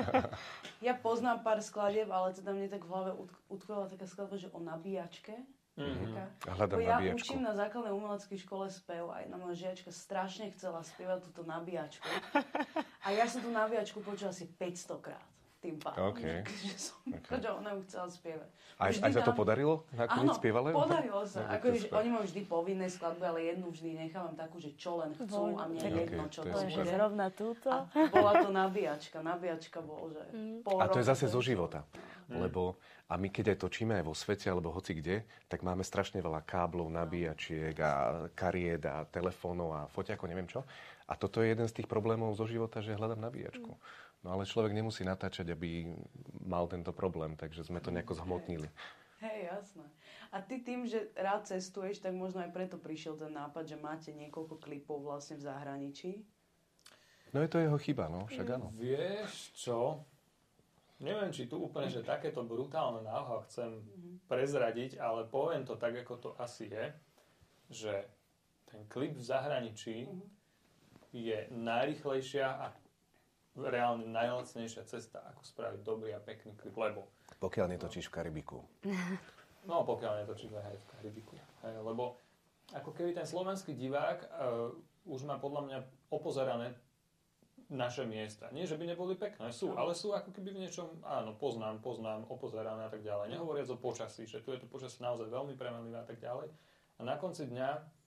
ja 0.87 0.93
poznám 0.93 1.41
pár 1.41 1.65
skladieb, 1.65 2.13
ale 2.13 2.37
teda 2.37 2.53
mne 2.53 2.69
tak 2.69 2.85
v 2.85 2.91
hlave 2.93 3.11
utkvela 3.49 3.89
taká 3.89 4.05
skladba, 4.05 4.37
že 4.37 4.53
o 4.53 4.61
nabíjačke. 4.61 5.41
Mm-hmm. 5.73 6.13
Ja 6.45 6.53
nabíjačku. 6.69 7.17
učím 7.17 7.41
na 7.49 7.57
základnej 7.57 7.97
umeleckej 7.97 8.45
škole 8.45 8.69
spev 8.69 9.09
a 9.09 9.25
jedna 9.25 9.41
moja 9.41 9.57
žiačka 9.57 9.89
strašne 9.89 10.53
chcela 10.53 10.85
spievať 10.85 11.33
túto 11.33 11.49
nabíjačku. 11.49 12.05
A 13.09 13.11
ja 13.11 13.25
som 13.25 13.41
tú 13.41 13.49
nabíjačku 13.49 14.05
počula 14.05 14.37
asi 14.37 14.47
500 14.47 15.01
krát 15.01 15.33
tým 15.63 15.79
pádom. 15.79 16.11
Okay. 16.11 16.43
Že, 16.43 16.77
som, 16.77 16.99
okay. 17.07 17.39
že 17.47 17.49
ona 17.55 17.71
ju 17.79 17.81
chcela 17.87 18.07
spievať. 18.11 18.49
Aj, 18.83 18.91
aj 18.99 19.13
sa 19.15 19.23
to 19.23 19.33
podarilo? 19.33 19.87
Áno, 19.95 20.35
podarilo 20.75 21.23
sa. 21.23 21.47
Ako, 21.55 21.71
že, 21.71 21.87
oni 21.95 22.09
majú 22.11 22.25
vždy 22.27 22.43
povinné 22.51 22.87
skladby, 22.91 23.23
ale 23.23 23.41
jednu 23.55 23.71
vždy 23.71 23.91
nechávam 23.95 24.35
takú, 24.35 24.59
že 24.59 24.75
čo 24.75 24.99
len 24.99 25.15
chcú 25.15 25.55
a 25.55 25.71
mne 25.71 25.79
okay, 25.79 26.03
jedno, 26.03 26.25
čo 26.27 26.43
to, 26.43 26.51
to 26.51 26.59
bude. 26.67 26.91
Zrovna 26.91 27.27
túto. 27.31 27.71
A 27.71 27.87
bola 28.11 28.33
to 28.43 28.51
nabíjačka. 28.51 29.23
Nabíjačka 29.23 29.79
bol, 29.79 30.11
že 30.11 30.23
mm. 30.35 30.67
A 30.67 30.85
to 30.91 30.99
je 30.99 31.07
zase 31.07 31.31
zo 31.31 31.39
života. 31.39 31.87
Mm. 32.27 32.43
Lebo 32.43 32.75
a 33.07 33.21
my 33.21 33.29
keď 33.29 33.55
aj 33.55 33.59
točíme 33.69 33.93
aj 34.01 34.05
vo 34.09 34.17
svete 34.17 34.49
alebo 34.49 34.73
hoci 34.73 34.97
kde, 34.97 35.23
tak 35.45 35.61
máme 35.61 35.85
strašne 35.85 36.25
veľa 36.25 36.49
káblov, 36.49 36.89
nabíjačiek 36.89 37.77
a 37.77 38.25
kariet 38.33 38.89
a 38.89 39.05
telefónov 39.05 39.69
a 39.77 39.81
foťakov, 39.93 40.33
neviem 40.33 40.49
čo. 40.49 40.65
A 41.07 41.13
toto 41.15 41.45
je 41.45 41.53
jeden 41.53 41.69
z 41.69 41.77
tých 41.77 41.91
problémov 41.93 42.33
zo 42.33 42.49
života, 42.49 42.81
že 42.81 42.97
hľadám 42.97 43.21
nabíjačku. 43.21 43.69
Mm. 43.69 43.81
No 44.23 44.39
ale 44.39 44.47
človek 44.47 44.71
nemusí 44.71 45.03
natáčať, 45.03 45.51
aby 45.51 45.91
mal 46.47 46.71
tento 46.71 46.95
problém, 46.95 47.35
takže 47.35 47.67
sme 47.67 47.83
to 47.83 47.91
nejako 47.91 48.23
zhmotnili. 48.23 48.71
Hej, 49.23 49.51
jasné. 49.55 49.87
A 50.35 50.43
ty 50.43 50.63
tým, 50.63 50.87
že 50.87 51.11
rád 51.15 51.47
cestuješ, 51.47 52.03
tak 52.03 52.15
možno 52.15 52.43
aj 52.43 52.51
preto 52.51 52.75
prišiel 52.79 53.15
ten 53.15 53.31
nápad, 53.31 53.71
že 53.71 53.79
máte 53.79 54.11
niekoľko 54.11 54.59
klipov 54.59 55.03
vlastne 55.03 55.39
v 55.39 55.47
zahraničí? 55.47 56.11
No 57.31 57.39
je 57.43 57.49
to 57.51 57.63
jeho 57.63 57.79
chyba, 57.79 58.11
no, 58.11 58.27
však 58.27 58.47
áno. 58.59 58.75
Vieš 58.75 59.55
čo? 59.55 60.03
Neviem, 61.03 61.35
či 61.35 61.51
tu 61.51 61.59
úplne, 61.59 61.91
že 61.91 62.07
takéto 62.07 62.47
brutálne 62.47 63.03
náho 63.03 63.43
chcem 63.47 63.79
mm-hmm. 63.79 64.15
prezradiť, 64.31 65.03
ale 65.03 65.27
poviem 65.27 65.67
to 65.67 65.75
tak, 65.75 65.99
ako 65.99 66.15
to 66.19 66.31
asi 66.39 66.71
je, 66.71 66.85
že 67.71 67.95
ten 68.71 68.87
klip 68.87 69.19
v 69.19 69.25
zahraničí 69.25 70.07
mm-hmm. 70.07 70.29
je 71.11 71.39
najrychlejšia 71.51 72.47
a 72.47 72.71
reálne 73.57 74.09
najlacnejšia 74.09 74.89
cesta, 74.89 75.21
ako 75.29 75.43
spraviť 75.45 75.81
dobrý 75.85 76.17
a 76.17 76.21
pekný 76.21 76.57
klip, 76.57 76.73
lebo... 76.77 77.09
Pokiaľ 77.37 77.77
netočíš 77.77 78.09
v 78.09 78.15
Karibiku. 78.21 78.59
No, 79.63 79.87
pokiaľ 79.87 80.27
netočíš 80.27 80.59
aj 80.59 80.75
v 80.75 80.87
Karibiku. 80.91 81.39
Hej, 81.63 81.87
lebo 81.87 82.19
ako 82.75 82.91
keby 82.99 83.15
ten 83.15 83.23
slovenský 83.23 83.79
divák 83.79 84.19
uh, 84.27 84.75
už 85.07 85.23
má 85.23 85.39
podľa 85.39 85.63
mňa 85.71 85.79
opozerané 86.11 86.75
naše 87.71 88.03
miesta. 88.05 88.51
Nie, 88.51 88.67
že 88.67 88.75
by 88.75 88.91
neboli 88.91 89.15
pekné, 89.15 89.55
sú, 89.55 89.73
ale 89.79 89.97
sú 89.97 90.13
ako 90.13 90.35
keby 90.35 90.51
v 90.53 90.67
niečom, 90.67 90.99
áno, 91.07 91.39
poznám, 91.39 91.81
poznám, 91.81 92.29
opozerané 92.29 92.85
a 92.85 92.91
tak 92.93 93.01
ďalej. 93.01 93.33
Nehovoriac 93.33 93.71
o 93.73 93.79
počasí, 93.81 94.29
že 94.29 94.45
tu 94.45 94.53
je 94.53 94.61
to 94.61 94.69
počasie 94.69 95.01
naozaj 95.01 95.31
veľmi 95.31 95.55
premenlivé 95.57 95.97
a 95.97 96.07
tak 96.07 96.21
ďalej. 96.21 96.53
A 96.99 97.01
na 97.07 97.17
konci 97.17 97.49
dňa 97.49 98.02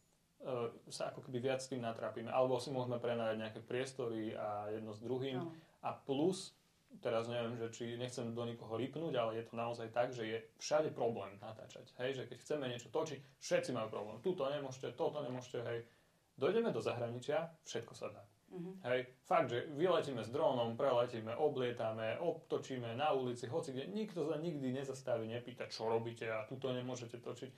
sa 0.90 1.10
ako 1.10 1.26
keby 1.26 1.52
viac 1.52 1.60
s 1.62 1.72
tým 1.72 1.82
natrápime. 1.82 2.30
Alebo 2.30 2.62
si 2.62 2.70
môžeme 2.70 3.02
prenajať 3.02 3.38
nejaké 3.42 3.60
priestory 3.66 4.38
a 4.38 4.70
jedno 4.70 4.94
s 4.94 5.02
druhým. 5.02 5.42
No. 5.42 5.50
A 5.82 5.94
plus, 5.94 6.54
teraz 7.02 7.26
neviem, 7.28 7.58
že 7.58 7.74
či 7.74 7.98
nechcem 7.98 8.32
do 8.32 8.46
nikoho 8.46 8.78
rýpnúť, 8.78 9.14
ale 9.18 9.42
je 9.42 9.44
to 9.50 9.54
naozaj 9.58 9.88
tak, 9.90 10.14
že 10.14 10.24
je 10.26 10.38
všade 10.62 10.94
problém 10.94 11.34
natáčať. 11.42 11.90
Hej, 11.98 12.22
že 12.22 12.24
keď 12.30 12.38
chceme 12.42 12.66
niečo 12.70 12.90
točiť, 12.94 13.20
všetci 13.42 13.72
majú 13.74 13.88
problém. 13.90 14.18
Tuto 14.22 14.46
nemôžete, 14.48 14.94
toto 14.94 15.20
nemôžete, 15.26 15.60
hej. 15.66 15.80
Dojdeme 16.36 16.70
do 16.76 16.84
zahraničia, 16.84 17.48
všetko 17.64 17.94
sa 17.96 18.12
dá. 18.12 18.24
Uh-huh. 18.52 18.76
Hej, 18.86 19.08
fakt, 19.26 19.50
že 19.50 19.66
vyletíme 19.74 20.22
s 20.22 20.30
drónom, 20.30 20.78
preletíme, 20.78 21.34
oblietame, 21.34 22.20
obtočíme 22.22 22.94
na 22.94 23.16
ulici, 23.16 23.48
hoci 23.50 23.74
kde, 23.74 23.90
nikto 23.90 24.28
sa 24.28 24.38
nikdy 24.38 24.76
nezastaví, 24.76 25.26
nepýta, 25.26 25.66
čo 25.72 25.90
robíte 25.90 26.28
a 26.30 26.46
tuto 26.46 26.70
nemôžete 26.70 27.18
točiť. 27.24 27.50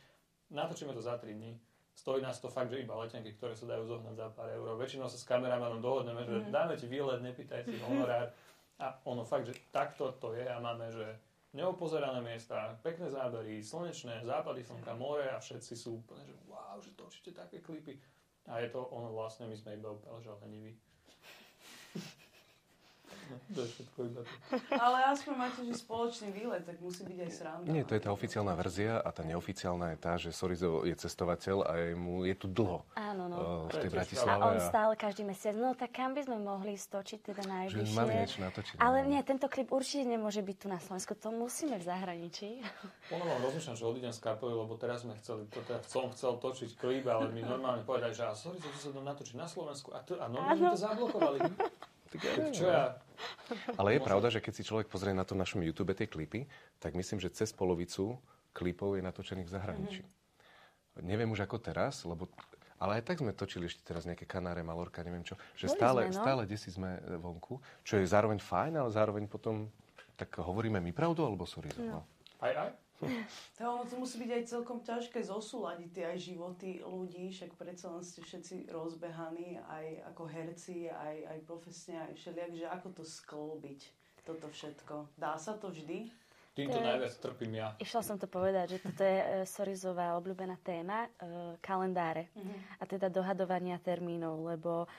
Natočíme 0.54 0.96
to 0.96 1.04
za 1.04 1.20
3 1.20 1.36
dní 1.36 1.60
Stojí 1.98 2.22
nás 2.22 2.38
to 2.38 2.46
fakt, 2.54 2.70
že 2.70 2.78
iba 2.78 2.94
letenky, 2.94 3.34
ktoré 3.34 3.58
sa 3.58 3.66
dajú 3.66 3.90
zohnať 3.90 4.14
za 4.14 4.30
pár 4.30 4.54
eur. 4.54 4.78
Väčšinou 4.78 5.10
sa 5.10 5.18
s 5.18 5.26
kameramanom 5.26 5.82
dohodneme, 5.82 6.22
že 6.30 6.46
mm. 6.46 6.54
dáme 6.54 6.78
ti 6.78 6.86
výlet, 6.86 7.26
nepýtaj 7.26 7.66
si 7.66 7.82
honorár. 7.82 8.30
A 8.78 9.02
ono 9.10 9.26
fakt, 9.26 9.50
že 9.50 9.58
takto 9.74 10.14
to 10.22 10.38
je 10.38 10.46
a 10.46 10.62
máme, 10.62 10.94
že 10.94 11.18
neopozerané 11.58 12.22
miesta, 12.22 12.78
pekné 12.86 13.10
zábery, 13.10 13.66
slnečné, 13.66 14.22
západy 14.22 14.62
slnka, 14.62 14.94
more 14.94 15.26
a 15.26 15.42
všetci 15.42 15.74
sú 15.74 16.06
úplne, 16.06 16.22
že 16.22 16.38
wow, 16.46 16.78
že 16.78 16.94
točíte 16.94 17.34
také 17.34 17.66
klipy. 17.66 17.98
A 18.46 18.62
je 18.62 18.70
to 18.70 18.86
ono 18.94 19.10
vlastne, 19.10 19.50
my 19.50 19.58
sme 19.58 19.82
iba 19.82 19.90
že 20.22 20.30
leniví. 20.46 20.78
To 23.56 23.60
je 23.64 23.70
všetko 23.74 24.00
iba 24.08 24.22
to. 24.24 24.34
Ale 24.76 24.98
aspoň 25.14 25.34
máte, 25.38 25.60
že 25.64 25.74
spoločný 25.80 26.30
výlet, 26.36 26.64
tak 26.68 26.78
musí 26.84 27.04
byť 27.08 27.20
aj 27.24 27.32
sranda. 27.32 27.68
Nie, 27.72 27.84
to 27.88 27.94
je 27.96 28.02
tá 28.04 28.12
oficiálna 28.12 28.54
verzia 28.56 29.00
a 29.00 29.10
tá 29.12 29.24
neoficiálna 29.24 29.96
je 29.96 29.98
tá, 29.98 30.14
že 30.20 30.30
Sorizo 30.36 30.84
je 30.84 30.96
cestovateľ 30.96 31.58
a 31.64 31.72
je, 31.80 31.96
mu, 31.96 32.28
je 32.28 32.36
tu 32.36 32.48
dlho. 32.52 32.84
Áno, 32.96 33.32
no. 33.32 33.38
Uh, 33.38 33.46
v 33.72 33.88
tej 33.88 33.92
Bratislave. 33.92 34.40
A 34.40 34.46
on 34.52 34.60
stále 34.62 34.94
každý 35.00 35.24
mesiac, 35.24 35.56
no 35.56 35.74
tak 35.74 35.96
kam 35.96 36.12
by 36.14 36.22
sme 36.28 36.38
mohli 36.42 36.76
stočiť 36.76 37.20
teda 37.34 37.44
najvyššie. 37.48 37.88
Že 37.88 37.98
mali 37.98 38.12
niečo 38.20 38.40
natočiť. 38.44 38.76
Ale 38.78 38.98
no. 39.04 39.08
nie, 39.16 39.20
tento 39.24 39.48
klip 39.48 39.70
určite 39.72 40.06
nemôže 40.08 40.42
byť 40.44 40.58
tu 40.60 40.68
na 40.68 40.80
Slovensku, 40.80 41.14
to 41.16 41.30
musíme 41.32 41.76
v 41.80 41.84
zahraničí. 41.84 42.62
Ono 43.16 43.24
vám 43.24 43.40
rozmýšľam, 43.48 43.76
že 43.76 43.84
odídem 43.88 44.14
z 44.14 44.22
kapely, 44.22 44.54
lebo 44.54 44.74
teraz 44.76 45.04
sme 45.08 45.16
chceli, 45.20 45.48
to 45.50 45.60
teda 45.64 45.80
som 45.88 46.12
chcel 46.14 46.38
točiť 46.38 46.70
klip, 46.78 47.08
ale 47.08 47.32
mi 47.32 47.42
normálne 47.42 47.82
povedali, 47.88 48.12
že 48.12 48.28
a 48.28 48.36
Sorizo, 48.36 48.68
sa 48.78 48.92
to 48.92 49.02
natočiť 49.02 49.36
na 49.36 49.48
Slovensku 49.48 49.96
a, 49.96 50.04
to, 50.04 50.20
a 50.20 50.28
normálne 50.30 50.76
to 50.76 50.80
zablokovali. 50.80 51.40
Tak 52.08 52.56
čo 52.56 52.72
ja? 52.72 52.96
Ale 53.80 53.98
je 53.98 54.02
pravda, 54.02 54.28
že 54.30 54.44
keď 54.44 54.54
si 54.54 54.68
človek 54.68 54.88
pozrie 54.88 55.14
na 55.14 55.26
to 55.26 55.34
našom 55.34 55.62
YouTube 55.64 55.94
tie 55.98 56.10
klipy, 56.10 56.46
tak 56.78 56.94
myslím, 56.94 57.18
že 57.22 57.34
cez 57.34 57.50
polovicu 57.54 58.18
klipov 58.54 58.98
je 58.98 59.06
natočených 59.06 59.48
v 59.50 59.54
zahraničí. 59.54 60.02
Mm-hmm. 60.04 61.06
Neviem 61.06 61.30
už 61.30 61.46
ako 61.46 61.62
teraz, 61.62 62.02
lebo 62.10 62.26
ale 62.78 63.02
aj 63.02 63.10
tak 63.10 63.18
sme 63.26 63.34
točili 63.34 63.66
ešte 63.66 63.82
teraz 63.82 64.06
nejaké 64.06 64.30
Kanáre, 64.30 64.62
Malorka, 64.62 65.02
neviem 65.02 65.26
čo. 65.26 65.34
Že 65.58 65.68
stále, 65.74 66.00
sme, 66.06 66.14
no? 66.14 66.22
stále 66.22 66.42
desi 66.46 66.70
sme 66.70 67.02
e, 67.02 67.18
vonku, 67.18 67.58
čo 67.82 67.98
je 67.98 68.06
zároveň 68.06 68.38
fajn, 68.38 68.78
ale 68.78 68.90
zároveň 68.94 69.26
potom 69.26 69.66
tak 70.14 70.38
hovoríme 70.38 70.78
my 70.78 70.94
pravdu, 70.94 71.26
alebo 71.26 71.50
sorry. 71.50 71.74
No. 71.82 72.06
Aj, 72.38 72.54
aj? 72.54 72.70
To, 72.98 73.62
ono 73.62 73.86
to 73.86 73.96
musí 74.02 74.18
byť 74.18 74.32
aj 74.34 74.44
celkom 74.50 74.82
ťažké 74.82 75.22
zosúľadiť 75.22 75.90
tie 75.94 76.06
aj 76.10 76.18
životy 76.18 76.70
ľudí, 76.82 77.30
však 77.30 77.54
predsa 77.54 77.94
len 77.94 78.02
ste 78.02 78.26
všetci 78.26 78.74
rozbehaní, 78.74 79.62
aj 79.70 79.86
ako 80.14 80.24
herci, 80.26 80.90
aj, 80.90 81.16
aj 81.30 81.40
profesne, 81.46 82.02
aj 82.10 82.14
všelijak, 82.18 82.52
že 82.58 82.66
ako 82.66 82.88
to 82.98 83.04
sklbiť, 83.06 83.82
toto 84.26 84.50
všetko. 84.50 85.14
Dá 85.14 85.38
sa 85.38 85.54
to 85.54 85.70
vždy? 85.70 86.10
Týmto 86.58 86.82
je, 86.82 86.86
najviac 86.90 87.14
trpím 87.22 87.54
ja. 87.54 87.78
Išla 87.78 88.02
som 88.02 88.18
to 88.18 88.26
povedať, 88.26 88.78
že 88.78 88.80
toto 88.82 89.06
je 89.06 89.18
uh, 89.22 89.30
Sorizová 89.46 90.18
obľúbená 90.18 90.58
téma, 90.66 91.06
uh, 91.06 91.54
kalendáre. 91.62 92.34
Uh-huh. 92.34 92.82
A 92.82 92.84
teda 92.90 93.14
dohadovania 93.14 93.78
termínov, 93.78 94.42
lebo 94.42 94.90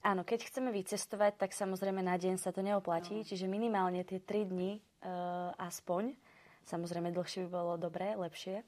áno, 0.00 0.24
keď 0.24 0.48
chceme 0.48 0.72
vycestovať, 0.72 1.36
tak 1.36 1.52
samozrejme 1.52 2.00
na 2.00 2.16
deň 2.16 2.40
sa 2.40 2.56
to 2.56 2.64
neoplatí, 2.64 3.20
uh-huh. 3.20 3.28
čiže 3.28 3.44
minimálne 3.44 4.00
tie 4.08 4.16
3 4.16 4.48
dni 4.48 4.80
uh, 4.80 5.52
aspoň 5.60 6.16
Samozrejme, 6.64 7.12
dlhšie 7.12 7.44
by 7.44 7.50
bolo 7.50 7.72
dobré, 7.76 8.16
lepšie. 8.16 8.64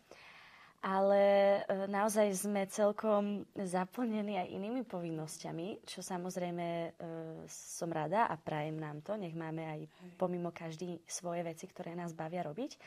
ale 0.84 1.22
e, 1.66 1.88
naozaj 1.88 2.30
sme 2.36 2.68
celkom 2.68 3.42
zaplnení 3.56 4.38
aj 4.38 4.54
inými 4.54 4.82
povinnosťami, 4.86 5.82
čo 5.82 5.98
samozrejme 5.98 6.66
e, 6.66 6.88
som 7.48 7.90
rada 7.90 8.30
a 8.30 8.38
prajem 8.38 8.78
nám 8.78 9.02
to. 9.02 9.18
Nech 9.18 9.34
máme 9.34 9.66
aj 9.66 9.80
pomimo 10.14 10.54
každý 10.54 11.00
svoje 11.08 11.42
veci, 11.42 11.66
ktoré 11.66 11.98
nás 11.98 12.14
bavia 12.14 12.46
robiť. 12.46 12.78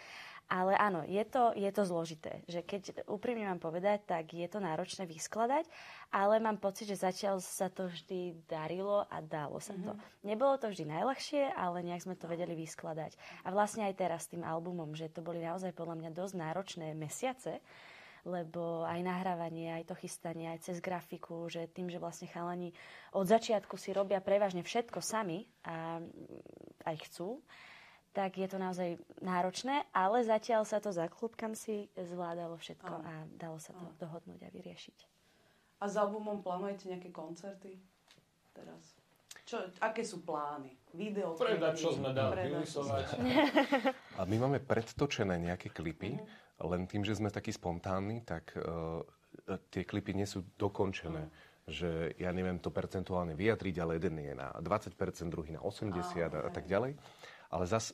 Ale 0.49 0.73
áno, 0.73 1.05
je 1.05 1.21
to, 1.29 1.53
je 1.53 1.69
to 1.69 1.85
zložité. 1.85 2.41
Že 2.49 2.65
keď 2.65 2.81
úprimne 3.05 3.45
mám 3.45 3.61
povedať, 3.61 4.01
tak 4.09 4.33
je 4.33 4.49
to 4.49 4.57
náročné 4.57 5.05
vyskladať, 5.05 5.69
ale 6.09 6.41
mám 6.41 6.57
pocit, 6.57 6.89
že 6.89 6.97
zatiaľ 6.97 7.37
sa 7.37 7.69
to 7.69 7.85
vždy 7.85 8.33
darilo 8.49 9.05
a 9.13 9.21
dalo 9.21 9.61
sa 9.61 9.77
to. 9.77 9.93
Mm-hmm. 9.93 10.25
Nebolo 10.25 10.57
to 10.57 10.73
vždy 10.73 10.89
najľahšie, 10.89 11.53
ale 11.53 11.85
nejak 11.85 12.01
sme 12.01 12.17
to 12.17 12.25
vedeli 12.25 12.57
vyskladať. 12.57 13.13
A 13.45 13.53
vlastne 13.53 13.85
aj 13.85 13.93
teraz 13.93 14.25
s 14.25 14.33
tým 14.33 14.41
albumom, 14.41 14.97
že 14.97 15.13
to 15.13 15.21
boli 15.21 15.37
naozaj 15.37 15.69
podľa 15.77 16.01
mňa 16.01 16.17
dosť 16.17 16.33
náročné 16.41 16.87
mesiace, 16.97 17.61
lebo 18.25 18.89
aj 18.89 19.05
nahrávanie, 19.05 19.69
aj 19.69 19.93
to 19.93 19.95
chystanie, 20.01 20.49
aj 20.49 20.65
cez 20.65 20.81
grafiku, 20.81 21.45
že 21.45 21.69
tým, 21.69 21.93
že 21.93 22.01
vlastne 22.01 22.25
chalani 22.25 22.73
od 23.13 23.29
začiatku 23.29 23.77
si 23.77 23.93
robia 23.93 24.17
prevažne 24.17 24.65
všetko 24.65 24.97
sami 24.99 25.45
a 25.61 26.01
aj 26.89 26.95
chcú, 27.05 27.37
tak 28.19 28.35
je 28.35 28.51
to 28.51 28.59
naozaj 28.59 28.99
náročné, 29.23 29.87
ale 29.95 30.27
zatiaľ 30.27 30.67
sa 30.67 30.83
to 30.83 30.91
za 30.91 31.07
klubkam 31.07 31.55
si 31.55 31.87
zvládalo 31.95 32.59
všetko 32.59 32.93
a 32.99 33.13
dalo 33.39 33.55
sa 33.63 33.71
to 33.71 33.87
dohodnúť 33.95 34.43
a 34.43 34.49
vyriešiť. 34.51 34.97
A 35.79 35.87
s 35.87 35.95
albumom 35.95 36.43
plánujete 36.43 36.91
nejaké 36.91 37.15
koncerty 37.15 37.79
teraz? 38.51 38.99
Čo, 39.47 39.63
aké 39.79 40.03
sú 40.03 40.19
plány? 40.27 40.75
Video? 40.91 41.31
Predať, 41.39 41.73
čo 41.79 41.95
sme 41.95 42.11
dali, 42.11 42.59
A 44.19 44.21
my 44.27 44.35
máme 44.35 44.59
predtočené 44.59 45.39
nejaké 45.39 45.71
klipy, 45.71 46.19
mm-hmm. 46.19 46.67
len 46.67 46.91
tým, 46.91 47.07
že 47.07 47.15
sme 47.15 47.31
takí 47.31 47.55
spontánni, 47.55 48.19
tak 48.27 48.51
uh, 48.59 48.99
tie 49.71 49.87
klipy 49.87 50.11
nie 50.11 50.27
sú 50.27 50.43
dokončené. 50.59 51.23
Mm 51.23 51.47
že 51.69 52.17
ja 52.17 52.33
neviem 52.33 52.57
to 52.57 52.73
percentuálne 52.73 53.37
vyjadriť, 53.37 53.75
ale 53.77 54.01
jeden 54.01 54.17
je 54.17 54.33
na 54.33 54.49
20%, 54.57 54.89
druhý 55.29 55.53
na 55.53 55.61
80% 55.61 55.69
oh, 55.69 56.01
okay. 56.01 56.41
a 56.41 56.49
tak 56.49 56.65
ďalej 56.65 56.97
ale 57.49 57.65
zas 57.65 57.91
e, 57.91 57.93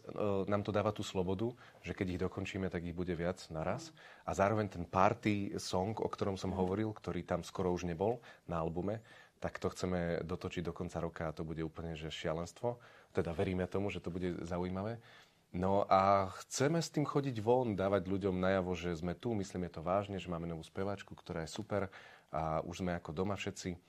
nám 0.52 0.68
to 0.68 0.76
dáva 0.76 0.92
tú 0.92 1.02
slobodu, 1.02 1.56
že 1.80 1.96
keď 1.96 2.08
ich 2.12 2.24
dokončíme, 2.24 2.68
tak 2.68 2.84
ich 2.84 2.96
bude 2.96 3.16
viac 3.16 3.40
naraz. 3.48 3.96
A 4.28 4.36
zároveň 4.36 4.68
ten 4.68 4.84
party 4.84 5.56
song, 5.56 5.96
o 6.00 6.08
ktorom 6.12 6.36
som 6.36 6.52
hovoril, 6.52 6.92
ktorý 6.92 7.24
tam 7.24 7.42
skoro 7.42 7.72
už 7.72 7.88
nebol 7.88 8.20
na 8.52 8.60
albume, 8.60 9.00
tak 9.40 9.60
to 9.60 9.72
chceme 9.72 10.24
dotočiť 10.28 10.64
do 10.64 10.76
konca 10.76 11.00
roka 11.00 11.28
a 11.28 11.36
to 11.36 11.48
bude 11.48 11.64
úplne 11.64 11.96
že 11.96 12.12
šialenstvo. 12.12 12.80
Teda 13.16 13.32
veríme 13.32 13.64
tomu, 13.68 13.88
že 13.92 14.04
to 14.04 14.12
bude 14.12 14.44
zaujímavé. 14.44 15.00
No 15.56 15.88
a 15.88 16.28
chceme 16.44 16.84
s 16.84 16.92
tým 16.92 17.08
chodiť 17.08 17.40
von, 17.40 17.80
dávať 17.80 18.12
ľuďom 18.12 18.36
najavo, 18.36 18.76
že 18.76 18.92
sme 18.92 19.16
tu, 19.16 19.32
myslíme 19.32 19.72
to 19.72 19.80
vážne, 19.80 20.20
že 20.20 20.28
máme 20.28 20.52
novú 20.52 20.68
speváčku, 20.68 21.16
ktorá 21.16 21.48
je 21.48 21.56
super 21.56 21.88
a 22.28 22.60
už 22.68 22.84
sme 22.84 22.92
ako 23.00 23.16
doma 23.16 23.40
všetci. 23.40 23.80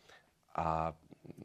A 0.55 0.94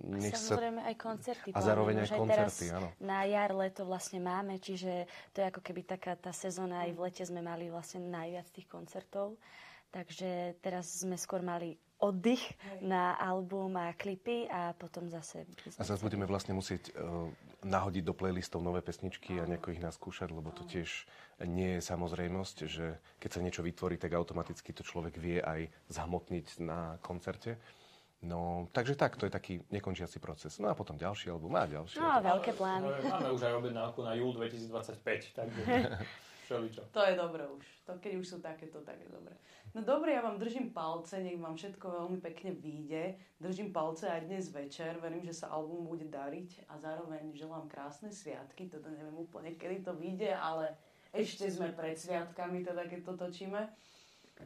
nech 0.06 0.36
samozrejme 0.36 0.82
sa... 0.82 0.88
aj 0.92 0.96
koncerty. 0.98 1.50
A 1.54 1.60
zároveň 1.62 1.96
aj 2.04 2.10
koncerty, 2.14 2.66
áno. 2.74 2.90
Na 3.02 3.26
jar, 3.26 3.52
leto 3.54 3.86
vlastne 3.86 4.20
máme, 4.22 4.58
čiže 4.58 5.10
to 5.32 5.42
je 5.42 5.50
ako 5.50 5.62
keby 5.64 5.82
taká 5.86 6.14
tá 6.18 6.34
sezóna, 6.36 6.86
aj 6.86 6.92
v 6.96 7.00
lete 7.06 7.24
sme 7.26 7.42
mali 7.42 7.70
vlastne 7.70 8.02
najviac 8.06 8.48
tých 8.52 8.68
koncertov. 8.68 9.38
Takže 9.92 10.56
teraz 10.64 11.04
sme 11.04 11.20
skôr 11.20 11.44
mali 11.44 11.76
oddych 12.00 12.42
Hej. 12.42 12.88
na 12.88 13.14
album 13.20 13.76
a 13.78 13.94
klipy 13.94 14.48
a 14.48 14.74
potom 14.74 15.12
zase... 15.12 15.46
A 15.78 15.84
zase 15.86 16.02
budeme 16.02 16.26
vlastne 16.26 16.56
musieť 16.56 16.96
uh, 16.96 17.28
nahodiť 17.62 18.04
do 18.08 18.18
playlistov 18.18 18.66
nové 18.66 18.82
pesničky 18.82 19.38
a 19.38 19.46
nejako 19.46 19.76
ich 19.78 19.84
naskúšať, 19.84 20.34
lebo 20.34 20.50
to 20.50 20.66
tiež 20.66 21.06
nie 21.46 21.78
je 21.78 21.82
samozrejmosť, 21.86 22.58
že 22.66 22.98
keď 23.22 23.30
sa 23.30 23.44
niečo 23.46 23.62
vytvorí, 23.62 24.02
tak 24.02 24.18
automaticky 24.18 24.74
to 24.74 24.82
človek 24.82 25.20
vie 25.22 25.38
aj 25.44 25.70
zhmotniť 25.94 26.48
na 26.66 26.98
koncerte. 27.06 27.62
No, 28.22 28.70
takže 28.70 28.94
tak, 28.94 29.18
to 29.18 29.26
je 29.26 29.34
taký 29.34 29.66
nekončiaci 29.74 30.22
proces. 30.22 30.54
No 30.62 30.70
a 30.70 30.78
potom 30.78 30.94
ďalší 30.94 31.34
album 31.34 31.58
a 31.58 31.66
ďalší. 31.66 31.98
No, 31.98 32.22
veľké 32.22 32.54
plány. 32.54 32.86
Máme 33.10 33.34
už 33.34 33.42
aj 33.50 33.54
objednávku 33.58 34.06
na 34.06 34.14
júl 34.14 34.30
2025, 34.38 35.34
takže 35.34 35.62
všeličo. 36.46 36.82
To 36.94 37.02
je 37.02 37.14
dobré 37.18 37.44
už. 37.50 37.66
To, 37.90 37.98
keď 37.98 38.14
už 38.22 38.26
sú 38.28 38.38
takéto, 38.38 38.86
tak 38.86 39.02
je 39.02 39.10
dobré. 39.10 39.34
No 39.74 39.82
dobre, 39.82 40.14
ja 40.14 40.22
vám 40.22 40.36
držím 40.36 40.70
palce, 40.70 41.18
nech 41.24 41.40
vám 41.40 41.56
všetko 41.56 41.86
veľmi 41.88 42.20
pekne 42.22 42.52
vyjde. 42.54 43.18
Držím 43.40 43.74
palce 43.74 44.12
aj 44.12 44.28
dnes 44.28 44.52
večer, 44.52 45.00
verím, 45.00 45.24
že 45.24 45.34
sa 45.34 45.50
album 45.50 45.88
bude 45.90 46.06
dariť 46.06 46.68
a 46.68 46.78
zároveň 46.78 47.32
želám 47.34 47.72
krásne 47.72 48.12
sviatky, 48.12 48.68
teda 48.68 48.92
neviem 48.92 49.16
úplne, 49.16 49.56
kedy 49.56 49.82
to 49.88 49.96
vyjde, 49.96 50.36
ale 50.36 50.76
ešte 51.16 51.48
sme 51.48 51.72
pred 51.72 51.96
sviatkami, 51.96 52.62
teda 52.68 52.84
keď 52.86 53.00
to 53.02 53.14
točíme. 53.18 53.72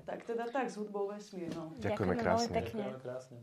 Tak 0.05 0.27
teda 0.27 0.45
tak, 0.47 0.69
s 0.69 0.77
hudbou 0.77 1.07
vesmírnou. 1.09 1.73
Ďakujeme 1.79 2.15
krásne. 2.19 2.55
Ďakujeme 2.55 2.99
krásne. 3.01 3.37